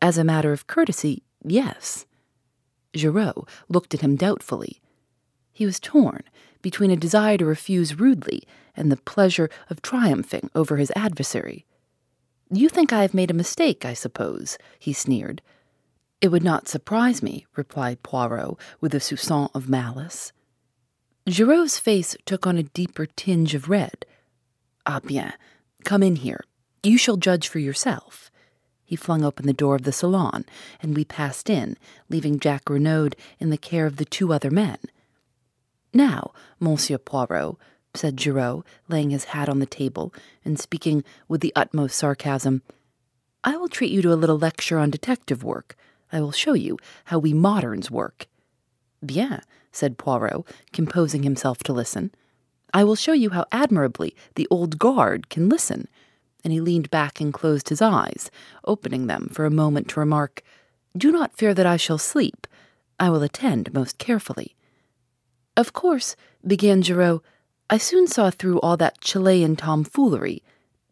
As 0.00 0.16
a 0.16 0.24
matter 0.24 0.52
of 0.52 0.68
courtesy, 0.68 1.24
yes. 1.44 2.06
Giraud 2.94 3.48
looked 3.68 3.92
at 3.92 4.02
him 4.02 4.14
doubtfully. 4.14 4.80
He 5.52 5.66
was 5.66 5.80
torn 5.80 6.22
between 6.62 6.92
a 6.92 6.96
desire 6.96 7.36
to 7.38 7.44
refuse 7.44 7.98
rudely 7.98 8.44
and 8.76 8.90
the 8.90 8.96
pleasure 8.96 9.50
of 9.68 9.82
triumphing 9.82 10.48
over 10.54 10.76
his 10.76 10.92
adversary. 10.94 11.66
You 12.50 12.68
think 12.68 12.92
I 12.92 13.02
have 13.02 13.14
made 13.14 13.30
a 13.30 13.34
mistake, 13.34 13.84
I 13.84 13.94
suppose, 13.94 14.58
he 14.78 14.92
sneered. 14.92 15.42
It 16.22 16.30
would 16.30 16.44
not 16.44 16.68
surprise 16.68 17.20
me, 17.20 17.46
replied 17.56 18.04
Poirot 18.04 18.56
with 18.80 18.94
a 18.94 18.98
soupçon 18.98 19.50
of 19.56 19.68
malice. 19.68 20.32
Giraud's 21.28 21.80
face 21.80 22.16
took 22.24 22.46
on 22.46 22.56
a 22.56 22.62
deeper 22.62 23.06
tinge 23.06 23.54
of 23.54 23.68
red. 23.68 24.06
Ah 24.86 25.00
bien, 25.00 25.32
come 25.84 26.04
in 26.04 26.14
here. 26.16 26.44
You 26.84 26.96
shall 26.96 27.16
judge 27.16 27.48
for 27.48 27.58
yourself. 27.58 28.30
He 28.84 28.94
flung 28.94 29.24
open 29.24 29.46
the 29.46 29.52
door 29.52 29.74
of 29.74 29.82
the 29.82 29.90
salon, 29.90 30.44
and 30.80 30.94
we 30.94 31.04
passed 31.04 31.50
in, 31.50 31.76
leaving 32.08 32.38
Jack 32.38 32.66
Renauld 32.66 33.14
in 33.40 33.50
the 33.50 33.58
care 33.58 33.86
of 33.86 33.96
the 33.96 34.04
two 34.04 34.32
other 34.32 34.50
men. 34.50 34.78
Now, 35.92 36.32
Monsieur 36.60 36.98
Poirot, 36.98 37.56
said 37.94 38.16
Giraud, 38.16 38.64
laying 38.88 39.10
his 39.10 39.24
hat 39.24 39.48
on 39.48 39.58
the 39.58 39.66
table 39.66 40.14
and 40.44 40.58
speaking 40.58 41.02
with 41.26 41.40
the 41.40 41.52
utmost 41.56 41.96
sarcasm, 41.96 42.62
I 43.42 43.56
will 43.56 43.68
treat 43.68 43.90
you 43.90 44.02
to 44.02 44.12
a 44.12 44.14
little 44.14 44.38
lecture 44.38 44.78
on 44.78 44.90
detective 44.90 45.42
work. 45.42 45.76
I 46.12 46.20
will 46.20 46.32
show 46.32 46.52
you 46.52 46.78
how 47.06 47.18
we 47.18 47.32
moderns 47.32 47.90
work. 47.90 48.26
Bien, 49.04 49.40
said 49.72 49.98
Poirot, 49.98 50.46
composing 50.72 51.22
himself 51.22 51.58
to 51.64 51.72
listen. 51.72 52.12
I 52.74 52.84
will 52.84 52.94
show 52.94 53.12
you 53.12 53.30
how 53.30 53.46
admirably 53.50 54.14
the 54.34 54.46
old 54.50 54.78
guard 54.78 55.28
can 55.30 55.48
listen. 55.48 55.88
And 56.44 56.52
he 56.52 56.60
leaned 56.60 56.90
back 56.90 57.20
and 57.20 57.32
closed 57.32 57.68
his 57.68 57.80
eyes, 57.80 58.30
opening 58.64 59.06
them 59.06 59.28
for 59.32 59.46
a 59.46 59.50
moment 59.50 59.88
to 59.88 60.00
remark, 60.00 60.42
Do 60.96 61.10
not 61.10 61.36
fear 61.36 61.54
that 61.54 61.66
I 61.66 61.76
shall 61.76 61.98
sleep. 61.98 62.46
I 62.98 63.10
will 63.10 63.22
attend 63.22 63.72
most 63.72 63.98
carefully. 63.98 64.54
Of 65.56 65.72
course, 65.72 66.16
began 66.46 66.82
Giraud, 66.82 67.22
I 67.70 67.78
soon 67.78 68.06
saw 68.06 68.30
through 68.30 68.60
all 68.60 68.76
that 68.76 69.00
Chilean 69.00 69.56
tomfoolery. 69.56 70.42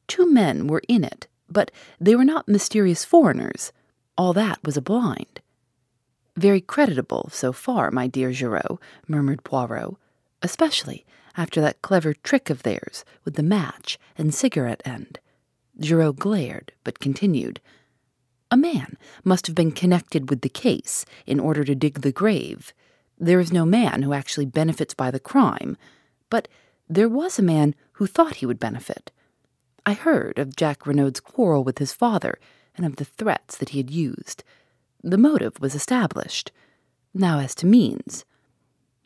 Two 0.06 0.30
men 0.30 0.66
were 0.66 0.82
in 0.88 1.04
it, 1.04 1.26
but 1.48 1.70
they 2.00 2.14
were 2.14 2.24
not 2.24 2.48
mysterious 2.48 3.04
foreigners. 3.04 3.72
All 4.16 4.32
that 4.32 4.58
was 4.64 4.76
a 4.76 4.82
blind. 4.82 5.40
Very 6.36 6.60
creditable 6.60 7.28
so 7.32 7.52
far, 7.52 7.90
my 7.90 8.06
dear 8.06 8.32
Giraud, 8.32 8.78
murmured 9.08 9.44
Poirot, 9.44 9.96
especially 10.42 11.04
after 11.36 11.60
that 11.60 11.82
clever 11.82 12.14
trick 12.14 12.50
of 12.50 12.62
theirs 12.62 13.04
with 13.24 13.34
the 13.34 13.42
match 13.42 13.98
and 14.16 14.34
cigarette 14.34 14.82
end. 14.84 15.18
Giraud 15.78 16.18
glared, 16.18 16.72
but 16.84 16.98
continued. 16.98 17.60
A 18.50 18.56
man 18.56 18.96
must 19.24 19.46
have 19.46 19.54
been 19.54 19.72
connected 19.72 20.28
with 20.28 20.40
the 20.40 20.48
case 20.48 21.04
in 21.26 21.38
order 21.38 21.64
to 21.64 21.74
dig 21.74 22.00
the 22.00 22.12
grave. 22.12 22.72
There 23.18 23.40
is 23.40 23.52
no 23.52 23.64
man 23.64 24.02
who 24.02 24.12
actually 24.12 24.46
benefits 24.46 24.94
by 24.94 25.10
the 25.10 25.20
crime, 25.20 25.76
but 26.30 26.48
there 26.88 27.08
was 27.08 27.38
a 27.38 27.42
man 27.42 27.74
who 27.92 28.06
thought 28.06 28.36
he 28.36 28.46
would 28.46 28.58
benefit. 28.58 29.12
I 29.86 29.92
heard 29.94 30.38
of 30.38 30.56
Jack 30.56 30.86
Renauld's 30.86 31.20
quarrel 31.20 31.64
with 31.64 31.78
his 31.78 31.92
father 31.92 32.38
and 32.80 32.92
of 32.92 32.96
the 32.96 33.04
threats 33.04 33.56
that 33.56 33.70
he 33.70 33.78
had 33.78 33.90
used. 33.90 34.42
The 35.02 35.18
motive 35.18 35.60
was 35.60 35.74
established. 35.74 36.50
Now, 37.12 37.38
as 37.38 37.54
to 37.56 37.66
means. 37.66 38.24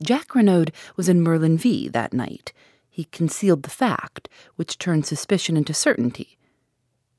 Jack 0.03 0.29
Renauld 0.29 0.71
was 0.97 1.09
in 1.09 1.23
Merlinville 1.23 1.93
that 1.93 2.13
night. 2.13 2.53
He 2.89 3.05
concealed 3.05 3.65
the 3.65 3.71
fact, 3.71 4.29
which 4.57 4.79
turned 4.79 5.07
suspicion 5.07 5.57
into 5.57 5.75
certainty. 5.75 6.39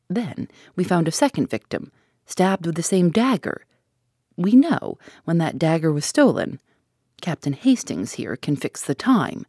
Then 0.09 0.47
we 0.75 0.83
found 0.83 1.07
a 1.07 1.11
second 1.11 1.49
victim, 1.49 1.91
stabbed 2.25 2.65
with 2.65 2.75
the 2.75 2.83
same 2.83 3.09
dagger. 3.09 3.65
We 4.37 4.55
know 4.55 4.97
when 5.25 5.37
that 5.39 5.59
dagger 5.59 5.91
was 5.91 6.05
stolen. 6.05 6.61
Captain 7.21 7.53
Hastings 7.53 8.13
here 8.13 8.35
can 8.35 8.55
fix 8.55 8.83
the 8.83 8.95
time. 8.95 9.45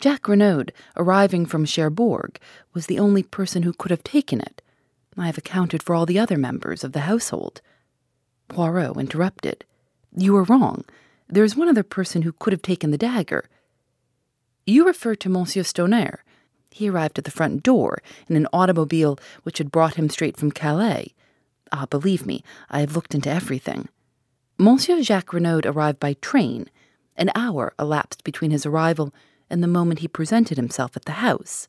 Jack 0.00 0.22
Renauld, 0.22 0.70
arriving 0.96 1.46
from 1.46 1.66
Cherbourg, 1.66 2.38
was 2.72 2.86
the 2.86 2.98
only 2.98 3.22
person 3.22 3.62
who 3.62 3.72
could 3.72 3.90
have 3.90 4.04
taken 4.04 4.40
it. 4.40 4.61
I 5.16 5.26
have 5.26 5.38
accounted 5.38 5.82
for 5.82 5.94
all 5.94 6.06
the 6.06 6.18
other 6.18 6.38
members 6.38 6.84
of 6.84 6.92
the 6.92 7.00
household. 7.00 7.60
Poirot 8.48 8.96
interrupted. 8.96 9.64
You 10.16 10.36
are 10.36 10.44
wrong. 10.44 10.84
There 11.28 11.44
is 11.44 11.56
one 11.56 11.68
other 11.68 11.82
person 11.82 12.22
who 12.22 12.32
could 12.32 12.52
have 12.52 12.62
taken 12.62 12.90
the 12.90 12.98
dagger. 12.98 13.48
You 14.66 14.86
refer 14.86 15.14
to 15.16 15.28
Monsieur 15.28 15.62
Stonor. 15.62 16.24
He 16.70 16.88
arrived 16.88 17.18
at 17.18 17.24
the 17.24 17.30
front 17.30 17.62
door 17.62 18.02
in 18.28 18.36
an 18.36 18.46
automobile 18.52 19.18
which 19.42 19.58
had 19.58 19.70
brought 19.70 19.94
him 19.94 20.08
straight 20.08 20.36
from 20.36 20.52
Calais. 20.52 21.14
Ah, 21.70 21.86
believe 21.86 22.26
me, 22.26 22.42
I 22.70 22.80
have 22.80 22.94
looked 22.94 23.14
into 23.14 23.30
everything. 23.30 23.88
Monsieur 24.58 25.02
Jacques 25.02 25.32
Renauld 25.32 25.66
arrived 25.66 25.98
by 25.98 26.14
train. 26.14 26.70
An 27.16 27.30
hour 27.34 27.74
elapsed 27.78 28.24
between 28.24 28.50
his 28.50 28.64
arrival 28.64 29.12
and 29.50 29.62
the 29.62 29.68
moment 29.68 30.00
he 30.00 30.08
presented 30.08 30.56
himself 30.56 30.96
at 30.96 31.04
the 31.04 31.12
house. 31.12 31.68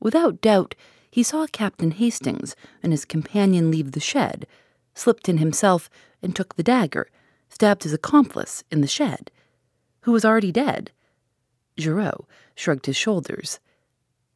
Without 0.00 0.40
doubt, 0.40 0.74
he 1.10 1.22
saw 1.22 1.46
Captain 1.46 1.92
Hastings 1.92 2.54
and 2.82 2.92
his 2.92 3.04
companion 3.04 3.70
leave 3.70 3.92
the 3.92 4.00
shed, 4.00 4.46
slipped 4.94 5.28
in 5.28 5.38
himself, 5.38 5.88
and 6.22 6.34
took 6.34 6.54
the 6.56 6.62
dagger, 6.62 7.08
stabbed 7.48 7.84
his 7.84 7.92
accomplice 7.92 8.64
in 8.70 8.80
the 8.80 8.86
shed, 8.86 9.30
who 10.02 10.12
was 10.12 10.24
already 10.24 10.52
dead. 10.52 10.90
Giraud 11.78 12.26
shrugged 12.54 12.86
his 12.86 12.96
shoulders. 12.96 13.60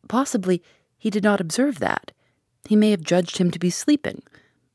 Possibly 0.09 0.63
he 0.97 1.11
did 1.11 1.25
not 1.25 1.41
observe 1.41 1.79
that. 1.81 2.13
He 2.69 2.77
may 2.77 2.91
have 2.91 3.03
judged 3.03 3.39
him 3.39 3.51
to 3.51 3.59
be 3.59 3.71
sleeping. 3.71 4.23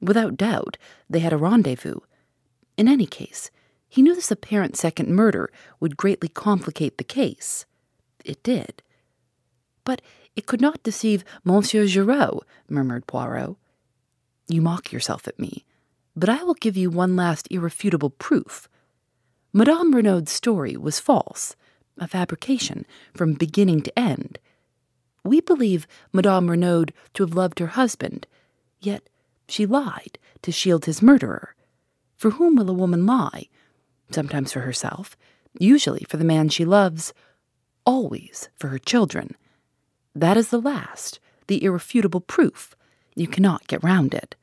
Without 0.01 0.37
doubt, 0.37 0.77
they 1.09 1.19
had 1.19 1.33
a 1.33 1.37
rendezvous. 1.37 1.99
In 2.75 2.87
any 2.87 3.05
case, 3.05 3.49
he 3.87 4.01
knew 4.01 4.13
this 4.13 4.29
apparent 4.31 4.75
second 4.75 5.09
murder 5.09 5.49
would 5.79 5.97
greatly 5.97 6.27
complicate 6.27 6.97
the 6.97 7.03
case. 7.03 7.65
It 8.25 8.43
did. 8.43 8.83
But 9.85 10.01
it 10.37 10.45
could 10.45 10.61
not 10.61 10.83
deceive 10.83 11.25
Monsieur 11.43 11.87
Giraud, 11.87 12.43
murmured 12.69 13.07
Poirot. 13.07 13.57
You 14.47 14.61
mock 14.61 14.93
yourself 14.93 15.27
at 15.27 15.39
me, 15.39 15.65
but 16.15 16.29
I 16.29 16.43
will 16.43 16.53
give 16.53 16.77
you 16.77 16.91
one 16.91 17.15
last 17.15 17.47
irrefutable 17.49 18.11
proof. 18.11 18.69
Madame 19.51 19.95
Renauld's 19.95 20.31
story 20.31 20.77
was 20.77 20.99
false, 20.99 21.55
a 21.97 22.07
fabrication 22.07 22.85
from 23.15 23.33
beginning 23.33 23.81
to 23.81 23.99
end. 23.99 24.37
We 25.23 25.41
believe 25.41 25.87
Madame 26.13 26.47
Renauld 26.47 26.91
to 27.15 27.23
have 27.23 27.33
loved 27.33 27.57
her 27.57 27.67
husband, 27.67 28.27
yet 28.79 29.09
she 29.49 29.65
lied 29.65 30.19
to 30.43 30.51
shield 30.51 30.85
his 30.85 31.01
murderer. 31.01 31.55
For 32.15 32.31
whom 32.31 32.55
will 32.55 32.69
a 32.69 32.73
woman 32.73 33.07
lie? 33.07 33.47
Sometimes 34.11 34.53
for 34.53 34.61
herself, 34.61 35.17
usually 35.59 36.05
for 36.07 36.17
the 36.17 36.23
man 36.23 36.49
she 36.49 36.63
loves, 36.63 37.11
always 37.85 38.49
for 38.55 38.67
her 38.67 38.79
children. 38.79 39.35
That 40.17 40.35
is 40.35 40.49
the 40.49 40.59
last, 40.59 41.19
the 41.45 41.63
irrefutable 41.63 42.21
proof. 42.21 42.75
You 43.15 43.27
cannot 43.27 43.67
get 43.67 43.83
round 43.83 44.15
it. 44.15 44.35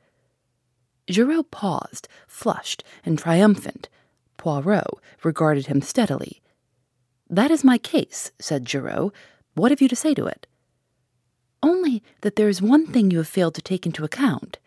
Giraud 1.09 1.51
paused, 1.51 2.07
flushed 2.27 2.81
and 3.03 3.19
triumphant. 3.19 3.89
Poirot 4.37 5.01
regarded 5.21 5.65
him 5.67 5.81
steadily. 5.81 6.41
That 7.29 7.51
is 7.51 7.65
my 7.65 7.77
case, 7.77 8.31
said 8.39 8.63
Giraud. 8.63 9.11
What 9.55 9.69
have 9.69 9.81
you 9.81 9.89
to 9.89 9.97
say 9.97 10.13
to 10.13 10.25
it? 10.25 10.47
Only 11.61 12.01
that 12.21 12.37
there 12.37 12.47
is 12.47 12.61
one 12.61 12.87
thing 12.87 13.11
you 13.11 13.17
have 13.17 13.27
failed 13.27 13.55
to 13.55 13.61
take 13.61 13.85
into 13.85 14.05
account. 14.05 14.59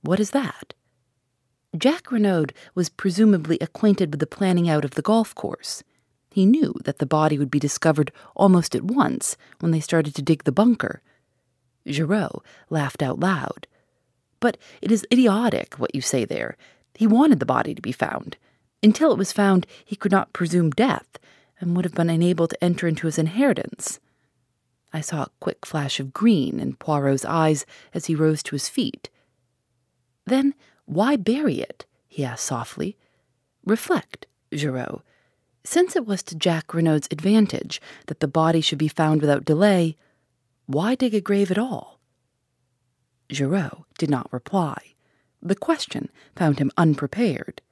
What 0.00 0.20
is 0.20 0.30
that? 0.30 0.72
Jack 1.76 2.04
Renauld 2.04 2.52
was 2.74 2.88
presumably 2.88 3.58
acquainted 3.60 4.10
with 4.10 4.20
the 4.20 4.26
planning 4.26 4.70
out 4.70 4.86
of 4.86 4.92
the 4.92 5.02
golf 5.02 5.34
course. 5.34 5.82
He 6.30 6.46
knew 6.46 6.74
that 6.84 6.98
the 6.98 7.06
body 7.06 7.38
would 7.38 7.50
be 7.50 7.58
discovered 7.58 8.12
almost 8.36 8.74
at 8.74 8.84
once 8.84 9.36
when 9.58 9.72
they 9.72 9.80
started 9.80 10.14
to 10.14 10.22
dig 10.22 10.44
the 10.44 10.52
bunker. 10.52 11.02
Giraud 11.86 12.42
laughed 12.68 13.02
out 13.02 13.18
loud. 13.18 13.66
But 14.38 14.56
it 14.80 14.92
is 14.92 15.06
idiotic 15.12 15.74
what 15.74 15.94
you 15.94 16.00
say 16.00 16.24
there. 16.24 16.56
He 16.94 17.06
wanted 17.06 17.40
the 17.40 17.46
body 17.46 17.74
to 17.74 17.82
be 17.82 17.92
found. 17.92 18.36
Until 18.82 19.12
it 19.12 19.18
was 19.18 19.32
found, 19.32 19.66
he 19.84 19.96
could 19.96 20.12
not 20.12 20.32
presume 20.32 20.70
death, 20.70 21.18
and 21.60 21.76
would 21.76 21.84
have 21.84 21.94
been 21.94 22.08
unable 22.08 22.48
to 22.48 22.64
enter 22.64 22.88
into 22.88 23.06
his 23.06 23.18
inheritance. 23.18 24.00
I 24.92 25.00
saw 25.00 25.24
a 25.24 25.30
quick 25.40 25.66
flash 25.66 26.00
of 26.00 26.12
green 26.12 26.58
in 26.58 26.74
Poirot's 26.74 27.24
eyes 27.24 27.66
as 27.92 28.06
he 28.06 28.14
rose 28.14 28.42
to 28.44 28.54
his 28.54 28.68
feet. 28.68 29.10
Then 30.26 30.54
why 30.86 31.16
bury 31.16 31.60
it? 31.60 31.86
he 32.08 32.24
asked 32.24 32.44
softly. 32.44 32.96
Reflect, 33.64 34.26
Giraud. 34.52 35.02
Since 35.64 35.94
it 35.94 36.06
was 36.06 36.22
to 36.24 36.34
Jack 36.34 36.72
Renauld's 36.72 37.08
advantage 37.10 37.80
that 38.06 38.20
the 38.20 38.28
body 38.28 38.60
should 38.60 38.78
be 38.78 38.88
found 38.88 39.20
without 39.20 39.44
delay, 39.44 39.96
why 40.66 40.94
dig 40.94 41.14
a 41.14 41.20
grave 41.20 41.50
at 41.50 41.58
all? 41.58 42.00
Giraud 43.30 43.84
did 43.98 44.10
not 44.10 44.32
reply. 44.32 44.94
The 45.42 45.54
question 45.54 46.10
found 46.36 46.58
him 46.58 46.70
unprepared. 46.76 47.62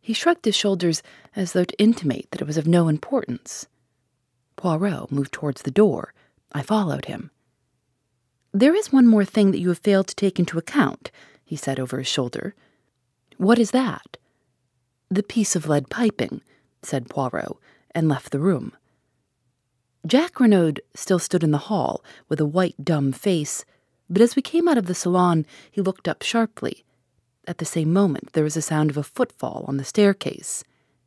He 0.00 0.12
shrugged 0.12 0.44
his 0.44 0.56
shoulders 0.56 1.02
as 1.34 1.52
though 1.52 1.64
to 1.64 1.78
intimate 1.78 2.30
that 2.30 2.40
it 2.40 2.46
was 2.46 2.58
of 2.58 2.66
no 2.66 2.88
importance. 2.88 3.66
Poirot 4.56 5.10
moved 5.10 5.32
towards 5.32 5.62
the 5.62 5.70
door. 5.70 6.12
I 6.52 6.62
followed 6.62 7.06
him. 7.06 7.30
There 8.52 8.74
is 8.74 8.92
one 8.92 9.06
more 9.06 9.24
thing 9.24 9.50
that 9.50 9.58
you 9.58 9.68
have 9.70 9.78
failed 9.78 10.06
to 10.08 10.14
take 10.14 10.38
into 10.38 10.58
account, 10.58 11.10
he 11.44 11.56
said 11.56 11.80
over 11.80 11.98
his 11.98 12.06
shoulder. 12.06 12.54
What 13.36 13.58
is 13.58 13.72
that? 13.72 14.16
The 15.10 15.22
piece 15.22 15.56
of 15.56 15.68
lead 15.68 15.90
piping, 15.90 16.42
said 16.84 17.08
Poirot, 17.08 17.56
and 17.94 18.08
left 18.08 18.30
the 18.30 18.40
room. 18.40 18.72
Jack 20.06 20.34
Renauld 20.34 20.80
still 20.94 21.18
stood 21.18 21.42
in 21.42 21.50
the 21.50 21.66
hall 21.68 22.04
with 22.28 22.40
a 22.40 22.46
white, 22.46 22.74
dumb 22.82 23.12
face, 23.12 23.64
but 24.10 24.20
as 24.20 24.36
we 24.36 24.42
came 24.42 24.68
out 24.68 24.76
of 24.76 24.86
the 24.86 24.94
salon, 24.94 25.46
he 25.70 25.80
looked 25.80 26.06
up 26.08 26.22
sharply. 26.22 26.84
At 27.46 27.58
the 27.58 27.64
same 27.64 27.92
moment, 27.92 28.32
there 28.32 28.44
was 28.44 28.56
a 28.56 28.62
sound 28.62 28.90
of 28.90 28.96
a 28.96 29.02
footfall 29.02 29.64
on 29.66 29.76
the 29.76 29.84
staircase. 29.84 30.62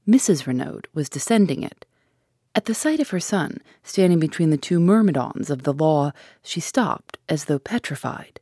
Mrs. 0.08 0.46
Renauld 0.46 0.86
was 0.94 1.10
descending 1.10 1.64
it. 1.64 1.86
At 2.56 2.66
the 2.66 2.74
sight 2.74 3.00
of 3.00 3.10
her 3.10 3.20
son, 3.20 3.60
standing 3.84 4.20
between 4.20 4.50
the 4.50 4.58
two 4.58 4.80
myrmidons 4.80 5.52
of 5.52 5.62
the 5.62 5.74
law, 5.74 6.12
she 6.42 6.60
stopped 6.60 7.20
as 7.30 7.46
though 7.46 7.60
petrified. 7.60 8.40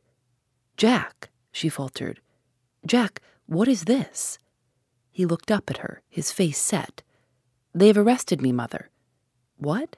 Jack, 0.78 1.28
she 1.52 1.68
faltered. 1.68 2.20
Jack, 2.86 3.20
what 3.46 3.68
is 3.68 3.84
this? 3.84 4.38
He 5.10 5.26
looked 5.26 5.50
up 5.50 5.70
at 5.70 5.78
her, 5.78 6.00
his 6.08 6.32
face 6.32 6.58
set. 6.58 7.02
They 7.76 7.88
have 7.88 7.98
arrested 7.98 8.40
me, 8.40 8.52
mother. 8.52 8.88
What? 9.58 9.96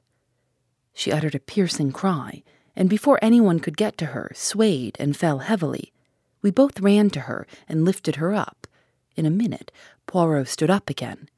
She 0.92 1.12
uttered 1.12 1.36
a 1.36 1.38
piercing 1.38 1.92
cry, 1.92 2.42
and 2.74 2.90
before 2.90 3.20
anyone 3.22 3.60
could 3.60 3.76
get 3.76 3.96
to 3.98 4.06
her, 4.06 4.32
swayed 4.34 4.96
and 4.98 5.16
fell 5.16 5.38
heavily. 5.38 5.92
We 6.42 6.50
both 6.50 6.80
ran 6.80 7.08
to 7.10 7.20
her 7.20 7.46
and 7.68 7.84
lifted 7.84 8.16
her 8.16 8.34
up. 8.34 8.66
In 9.14 9.26
a 9.26 9.30
minute, 9.30 9.70
Poirot 10.08 10.48
stood 10.48 10.70
up 10.70 10.90
again. 10.90 11.28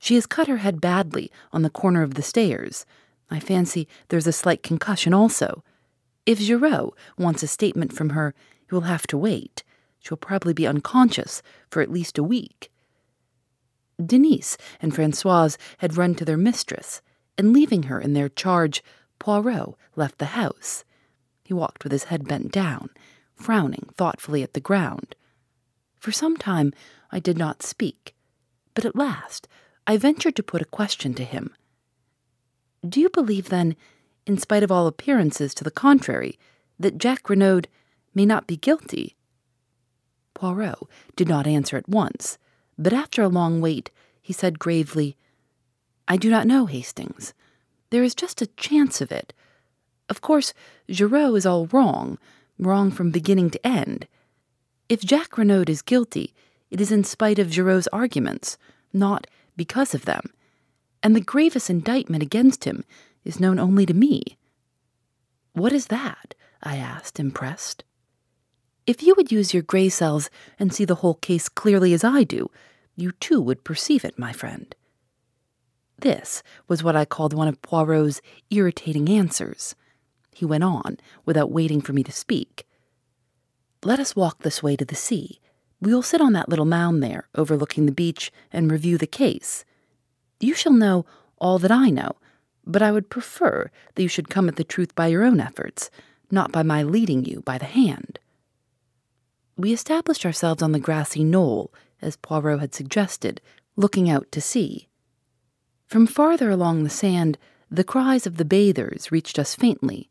She 0.00 0.16
has 0.16 0.26
cut 0.26 0.48
her 0.48 0.56
head 0.56 0.80
badly 0.80 1.30
on 1.52 1.62
the 1.62 1.70
corner 1.70 2.02
of 2.02 2.14
the 2.14 2.22
stairs. 2.22 2.84
I 3.30 3.38
fancy 3.38 3.86
there's 4.08 4.26
a 4.26 4.32
slight 4.32 4.64
concussion 4.64 5.14
also. 5.14 5.62
If 6.26 6.40
Giraud 6.40 6.90
wants 7.16 7.44
a 7.44 7.46
statement 7.46 7.92
from 7.92 8.10
her, 8.10 8.34
he 8.68 8.74
will 8.74 8.82
have 8.82 9.06
to 9.06 9.16
wait. 9.16 9.62
She'll 10.00 10.16
probably 10.16 10.54
be 10.54 10.66
unconscious 10.66 11.40
for 11.70 11.82
at 11.82 11.92
least 11.92 12.18
a 12.18 12.24
week. 12.24 12.71
Denise 14.04 14.56
and 14.80 14.94
Francoise 14.94 15.58
had 15.78 15.96
run 15.96 16.14
to 16.16 16.24
their 16.24 16.36
mistress, 16.36 17.02
and 17.36 17.52
leaving 17.52 17.84
her 17.84 18.00
in 18.00 18.14
their 18.14 18.28
charge, 18.28 18.82
Poirot 19.18 19.74
left 19.96 20.18
the 20.18 20.26
house. 20.26 20.84
He 21.44 21.54
walked 21.54 21.84
with 21.84 21.92
his 21.92 22.04
head 22.04 22.26
bent 22.26 22.52
down, 22.52 22.90
frowning 23.34 23.88
thoughtfully 23.94 24.42
at 24.42 24.54
the 24.54 24.60
ground. 24.60 25.14
For 25.98 26.12
some 26.12 26.36
time 26.36 26.72
I 27.10 27.20
did 27.20 27.38
not 27.38 27.62
speak, 27.62 28.14
but 28.74 28.84
at 28.84 28.96
last 28.96 29.48
I 29.86 29.96
ventured 29.96 30.36
to 30.36 30.42
put 30.42 30.62
a 30.62 30.66
question 30.66 31.14
to 31.14 31.24
him. 31.24 31.54
Do 32.88 33.00
you 33.00 33.10
believe, 33.10 33.48
then, 33.48 33.76
in 34.26 34.38
spite 34.38 34.62
of 34.62 34.72
all 34.72 34.86
appearances 34.86 35.54
to 35.54 35.64
the 35.64 35.70
contrary, 35.70 36.38
that 36.78 36.98
Jack 36.98 37.24
Renauld 37.24 37.66
may 38.14 38.26
not 38.26 38.46
be 38.46 38.56
guilty? 38.56 39.16
Poirot 40.34 40.78
did 41.14 41.28
not 41.28 41.46
answer 41.46 41.76
at 41.76 41.88
once, 41.88 42.38
but 42.78 42.92
after 42.92 43.22
a 43.22 43.28
long 43.28 43.60
wait, 43.60 43.90
he 44.20 44.32
said 44.32 44.58
gravely, 44.58 45.16
I 46.08 46.16
do 46.16 46.30
not 46.30 46.46
know, 46.46 46.66
Hastings. 46.66 47.32
There 47.90 48.02
is 48.02 48.14
just 48.14 48.42
a 48.42 48.46
chance 48.46 49.00
of 49.00 49.12
it. 49.12 49.32
Of 50.08 50.20
course, 50.20 50.52
Giraud 50.90 51.36
is 51.36 51.46
all 51.46 51.66
wrong, 51.66 52.18
wrong 52.58 52.90
from 52.90 53.10
beginning 53.10 53.50
to 53.50 53.66
end. 53.66 54.06
If 54.88 55.04
Jack 55.04 55.32
Renauld 55.32 55.68
is 55.68 55.82
guilty, 55.82 56.34
it 56.70 56.80
is 56.80 56.92
in 56.92 57.04
spite 57.04 57.38
of 57.38 57.50
Giraud's 57.50 57.88
arguments, 57.88 58.58
not 58.92 59.26
because 59.56 59.94
of 59.94 60.04
them, 60.04 60.32
and 61.02 61.14
the 61.14 61.20
gravest 61.20 61.70
indictment 61.70 62.22
against 62.22 62.64
him 62.64 62.84
is 63.24 63.40
known 63.40 63.58
only 63.58 63.86
to 63.86 63.94
me. 63.94 64.38
What 65.52 65.72
is 65.72 65.86
that? 65.86 66.34
I 66.62 66.76
asked, 66.76 67.20
impressed. 67.20 67.84
If 68.92 69.02
you 69.02 69.14
would 69.16 69.32
use 69.32 69.54
your 69.54 69.62
gray 69.62 69.88
cells 69.88 70.28
and 70.58 70.70
see 70.70 70.84
the 70.84 70.96
whole 70.96 71.14
case 71.14 71.48
clearly 71.48 71.94
as 71.94 72.04
I 72.04 72.24
do, 72.24 72.50
you 72.94 73.12
too 73.12 73.40
would 73.40 73.64
perceive 73.64 74.04
it, 74.04 74.18
my 74.18 74.34
friend. 74.34 74.76
This 75.98 76.42
was 76.68 76.84
what 76.84 76.94
I 76.94 77.06
called 77.06 77.32
one 77.32 77.48
of 77.48 77.62
Poirot's 77.62 78.20
irritating 78.50 79.08
answers. 79.08 79.74
He 80.34 80.44
went 80.44 80.62
on, 80.62 80.98
without 81.24 81.50
waiting 81.50 81.80
for 81.80 81.94
me 81.94 82.02
to 82.02 82.12
speak. 82.12 82.66
Let 83.82 83.98
us 83.98 84.14
walk 84.14 84.42
this 84.42 84.62
way 84.62 84.76
to 84.76 84.84
the 84.84 84.94
sea. 84.94 85.40
We 85.80 85.94
will 85.94 86.02
sit 86.02 86.20
on 86.20 86.34
that 86.34 86.50
little 86.50 86.66
mound 86.66 87.02
there, 87.02 87.28
overlooking 87.34 87.86
the 87.86 87.92
beach, 87.92 88.30
and 88.52 88.70
review 88.70 88.98
the 88.98 89.06
case. 89.06 89.64
You 90.38 90.52
shall 90.52 90.74
know 90.74 91.06
all 91.38 91.58
that 91.60 91.72
I 91.72 91.88
know, 91.88 92.16
but 92.66 92.82
I 92.82 92.92
would 92.92 93.08
prefer 93.08 93.70
that 93.94 94.02
you 94.02 94.08
should 94.10 94.28
come 94.28 94.50
at 94.50 94.56
the 94.56 94.64
truth 94.64 94.94
by 94.94 95.06
your 95.06 95.24
own 95.24 95.40
efforts, 95.40 95.88
not 96.30 96.52
by 96.52 96.62
my 96.62 96.82
leading 96.82 97.24
you 97.24 97.40
by 97.40 97.56
the 97.56 97.64
hand. 97.64 98.18
We 99.56 99.72
established 99.72 100.24
ourselves 100.24 100.62
on 100.62 100.72
the 100.72 100.80
grassy 100.80 101.22
knoll, 101.22 101.72
as 102.00 102.16
Poirot 102.16 102.60
had 102.60 102.74
suggested, 102.74 103.40
looking 103.76 104.08
out 104.08 104.30
to 104.32 104.40
sea. 104.40 104.88
From 105.86 106.06
farther 106.06 106.50
along 106.50 106.84
the 106.84 106.90
sand, 106.90 107.36
the 107.70 107.84
cries 107.84 108.26
of 108.26 108.38
the 108.38 108.44
bathers 108.44 109.12
reached 109.12 109.38
us 109.38 109.54
faintly. 109.54 110.08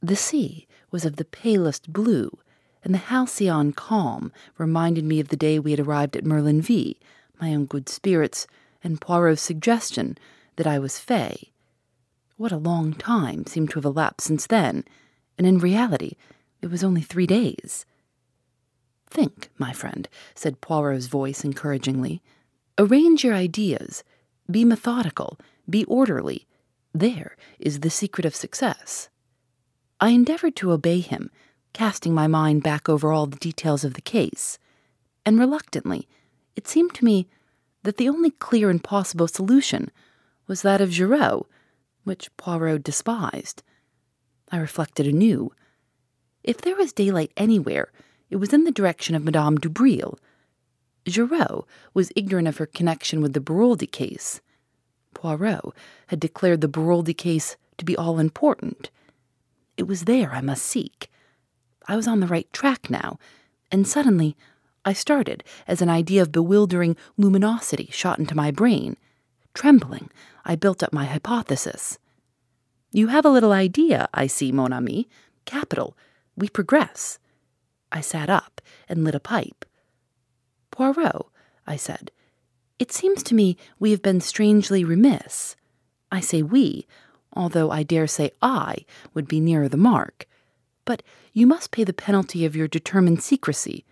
The 0.00 0.16
sea 0.16 0.66
was 0.90 1.04
of 1.04 1.16
the 1.16 1.24
palest 1.24 1.92
blue, 1.92 2.38
and 2.84 2.92
the 2.92 2.98
halcyon 2.98 3.72
calm 3.72 4.32
reminded 4.58 5.04
me 5.04 5.20
of 5.20 5.28
the 5.28 5.36
day 5.36 5.58
we 5.58 5.70
had 5.70 5.80
arrived 5.80 6.16
at 6.16 6.24
Merlinville, 6.24 6.96
my 7.40 7.54
own 7.54 7.66
good 7.66 7.88
spirits, 7.88 8.46
and 8.82 9.00
Poirot's 9.00 9.40
suggestion 9.40 10.18
that 10.56 10.66
I 10.66 10.78
was 10.78 10.98
fey. 10.98 11.52
What 12.36 12.50
a 12.52 12.56
long 12.56 12.94
time 12.94 13.46
seemed 13.46 13.70
to 13.70 13.76
have 13.76 13.84
elapsed 13.84 14.26
since 14.26 14.46
then, 14.46 14.84
and 15.38 15.46
in 15.46 15.58
reality, 15.58 16.16
it 16.60 16.70
was 16.70 16.82
only 16.82 17.00
three 17.00 17.26
days. 17.26 17.86
Think, 19.12 19.50
my 19.58 19.74
friend, 19.74 20.08
said 20.34 20.62
Poirot's 20.62 21.06
voice 21.06 21.44
encouragingly. 21.44 22.22
Arrange 22.78 23.22
your 23.22 23.34
ideas. 23.34 24.02
Be 24.50 24.64
methodical. 24.64 25.38
Be 25.68 25.84
orderly. 25.84 26.46
There 26.94 27.36
is 27.58 27.80
the 27.80 27.90
secret 27.90 28.24
of 28.24 28.34
success. 28.34 29.10
I 30.00 30.08
endeavored 30.08 30.56
to 30.56 30.72
obey 30.72 31.00
him, 31.00 31.30
casting 31.74 32.14
my 32.14 32.26
mind 32.26 32.62
back 32.62 32.88
over 32.88 33.12
all 33.12 33.26
the 33.26 33.36
details 33.36 33.84
of 33.84 33.92
the 33.92 34.00
case, 34.00 34.58
and 35.26 35.38
reluctantly, 35.38 36.08
it 36.56 36.66
seemed 36.66 36.94
to 36.94 37.04
me 37.04 37.28
that 37.82 37.98
the 37.98 38.08
only 38.08 38.30
clear 38.30 38.70
and 38.70 38.82
possible 38.82 39.28
solution 39.28 39.90
was 40.46 40.62
that 40.62 40.80
of 40.80 40.88
Giraud, 40.88 41.44
which 42.04 42.34
Poirot 42.38 42.82
despised. 42.82 43.62
I 44.50 44.56
reflected 44.56 45.06
anew. 45.06 45.52
If 46.42 46.62
there 46.62 46.76
was 46.76 46.94
daylight 46.94 47.32
anywhere, 47.36 47.92
it 48.32 48.40
was 48.40 48.54
in 48.54 48.64
the 48.64 48.72
direction 48.72 49.14
of 49.14 49.22
Madame 49.22 49.58
Daubreuil. 49.58 50.18
Giraud 51.06 51.66
was 51.92 52.10
ignorant 52.16 52.48
of 52.48 52.56
her 52.56 52.64
connection 52.64 53.20
with 53.20 53.34
the 53.34 53.40
Beroldy 53.40 53.86
case. 53.86 54.40
Poirot 55.12 55.74
had 56.06 56.18
declared 56.18 56.62
the 56.62 56.68
Beroldy 56.68 57.12
case 57.12 57.58
to 57.76 57.84
be 57.84 57.94
all 57.94 58.18
important. 58.18 58.90
It 59.76 59.82
was 59.82 60.04
there 60.04 60.32
I 60.32 60.40
must 60.40 60.64
seek. 60.64 61.10
I 61.86 61.94
was 61.94 62.08
on 62.08 62.20
the 62.20 62.26
right 62.26 62.50
track 62.54 62.88
now, 62.88 63.18
and 63.70 63.86
suddenly 63.86 64.34
I 64.82 64.94
started 64.94 65.44
as 65.68 65.82
an 65.82 65.90
idea 65.90 66.22
of 66.22 66.32
bewildering 66.32 66.96
luminosity 67.18 67.90
shot 67.92 68.18
into 68.18 68.34
my 68.34 68.50
brain. 68.50 68.96
Trembling, 69.52 70.08
I 70.46 70.56
built 70.56 70.82
up 70.82 70.94
my 70.94 71.04
hypothesis. 71.04 71.98
You 72.92 73.08
have 73.08 73.26
a 73.26 73.30
little 73.30 73.52
idea, 73.52 74.08
I 74.14 74.26
see, 74.26 74.52
mon 74.52 74.72
ami. 74.72 75.06
Capital. 75.44 75.94
We 76.34 76.48
progress. 76.48 77.18
I 77.92 78.00
sat 78.00 78.30
up 78.30 78.60
and 78.88 79.04
lit 79.04 79.14
a 79.14 79.20
pipe. 79.20 79.64
Poirot, 80.70 81.26
I 81.66 81.76
said, 81.76 82.10
it 82.78 82.90
seems 82.90 83.22
to 83.24 83.34
me 83.34 83.56
we 83.78 83.92
have 83.92 84.02
been 84.02 84.20
strangely 84.20 84.82
remiss. 84.82 85.54
I 86.10 86.20
say 86.20 86.42
we, 86.42 86.86
although 87.32 87.70
I 87.70 87.84
dare 87.84 88.06
say 88.08 88.32
I 88.42 88.84
would 89.14 89.28
be 89.28 89.38
nearer 89.38 89.68
the 89.68 89.76
mark. 89.76 90.26
But 90.84 91.02
you 91.32 91.46
must 91.46 91.70
pay 91.70 91.84
the 91.84 91.92
penalty 91.92 92.44
of 92.44 92.56
your 92.56 92.66
determined 92.66 93.22
secrecy. 93.22 93.84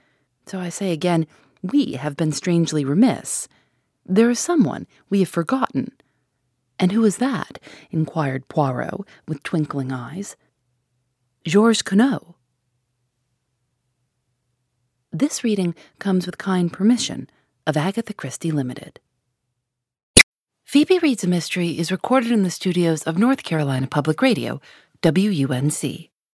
So 0.46 0.58
I 0.58 0.70
say 0.70 0.90
again, 0.90 1.26
we 1.62 1.92
have 1.92 2.16
been 2.16 2.32
strangely 2.32 2.84
remiss. 2.84 3.46
There 4.04 4.30
is 4.30 4.40
someone 4.40 4.86
we 5.08 5.20
have 5.20 5.28
forgotten. 5.28 5.92
And 6.78 6.90
who 6.90 7.04
is 7.04 7.18
that? 7.18 7.60
inquired 7.90 8.48
Poirot 8.48 9.06
with 9.28 9.42
twinkling 9.42 9.92
eyes. 9.92 10.36
Georges 11.44 11.82
Conneau. 11.82 12.34
This 15.12 15.42
reading 15.42 15.74
comes 15.98 16.24
with 16.24 16.38
kind 16.38 16.72
permission 16.72 17.28
of 17.66 17.76
Agatha 17.76 18.14
Christie 18.14 18.52
Limited. 18.52 19.00
Phoebe 20.64 21.00
Reads 21.00 21.24
a 21.24 21.26
Mystery 21.26 21.76
is 21.80 21.90
recorded 21.90 22.30
in 22.30 22.44
the 22.44 22.50
studios 22.50 23.02
of 23.02 23.18
North 23.18 23.42
Carolina 23.42 23.88
Public 23.88 24.22
Radio, 24.22 24.60
WUNC. 25.02 26.09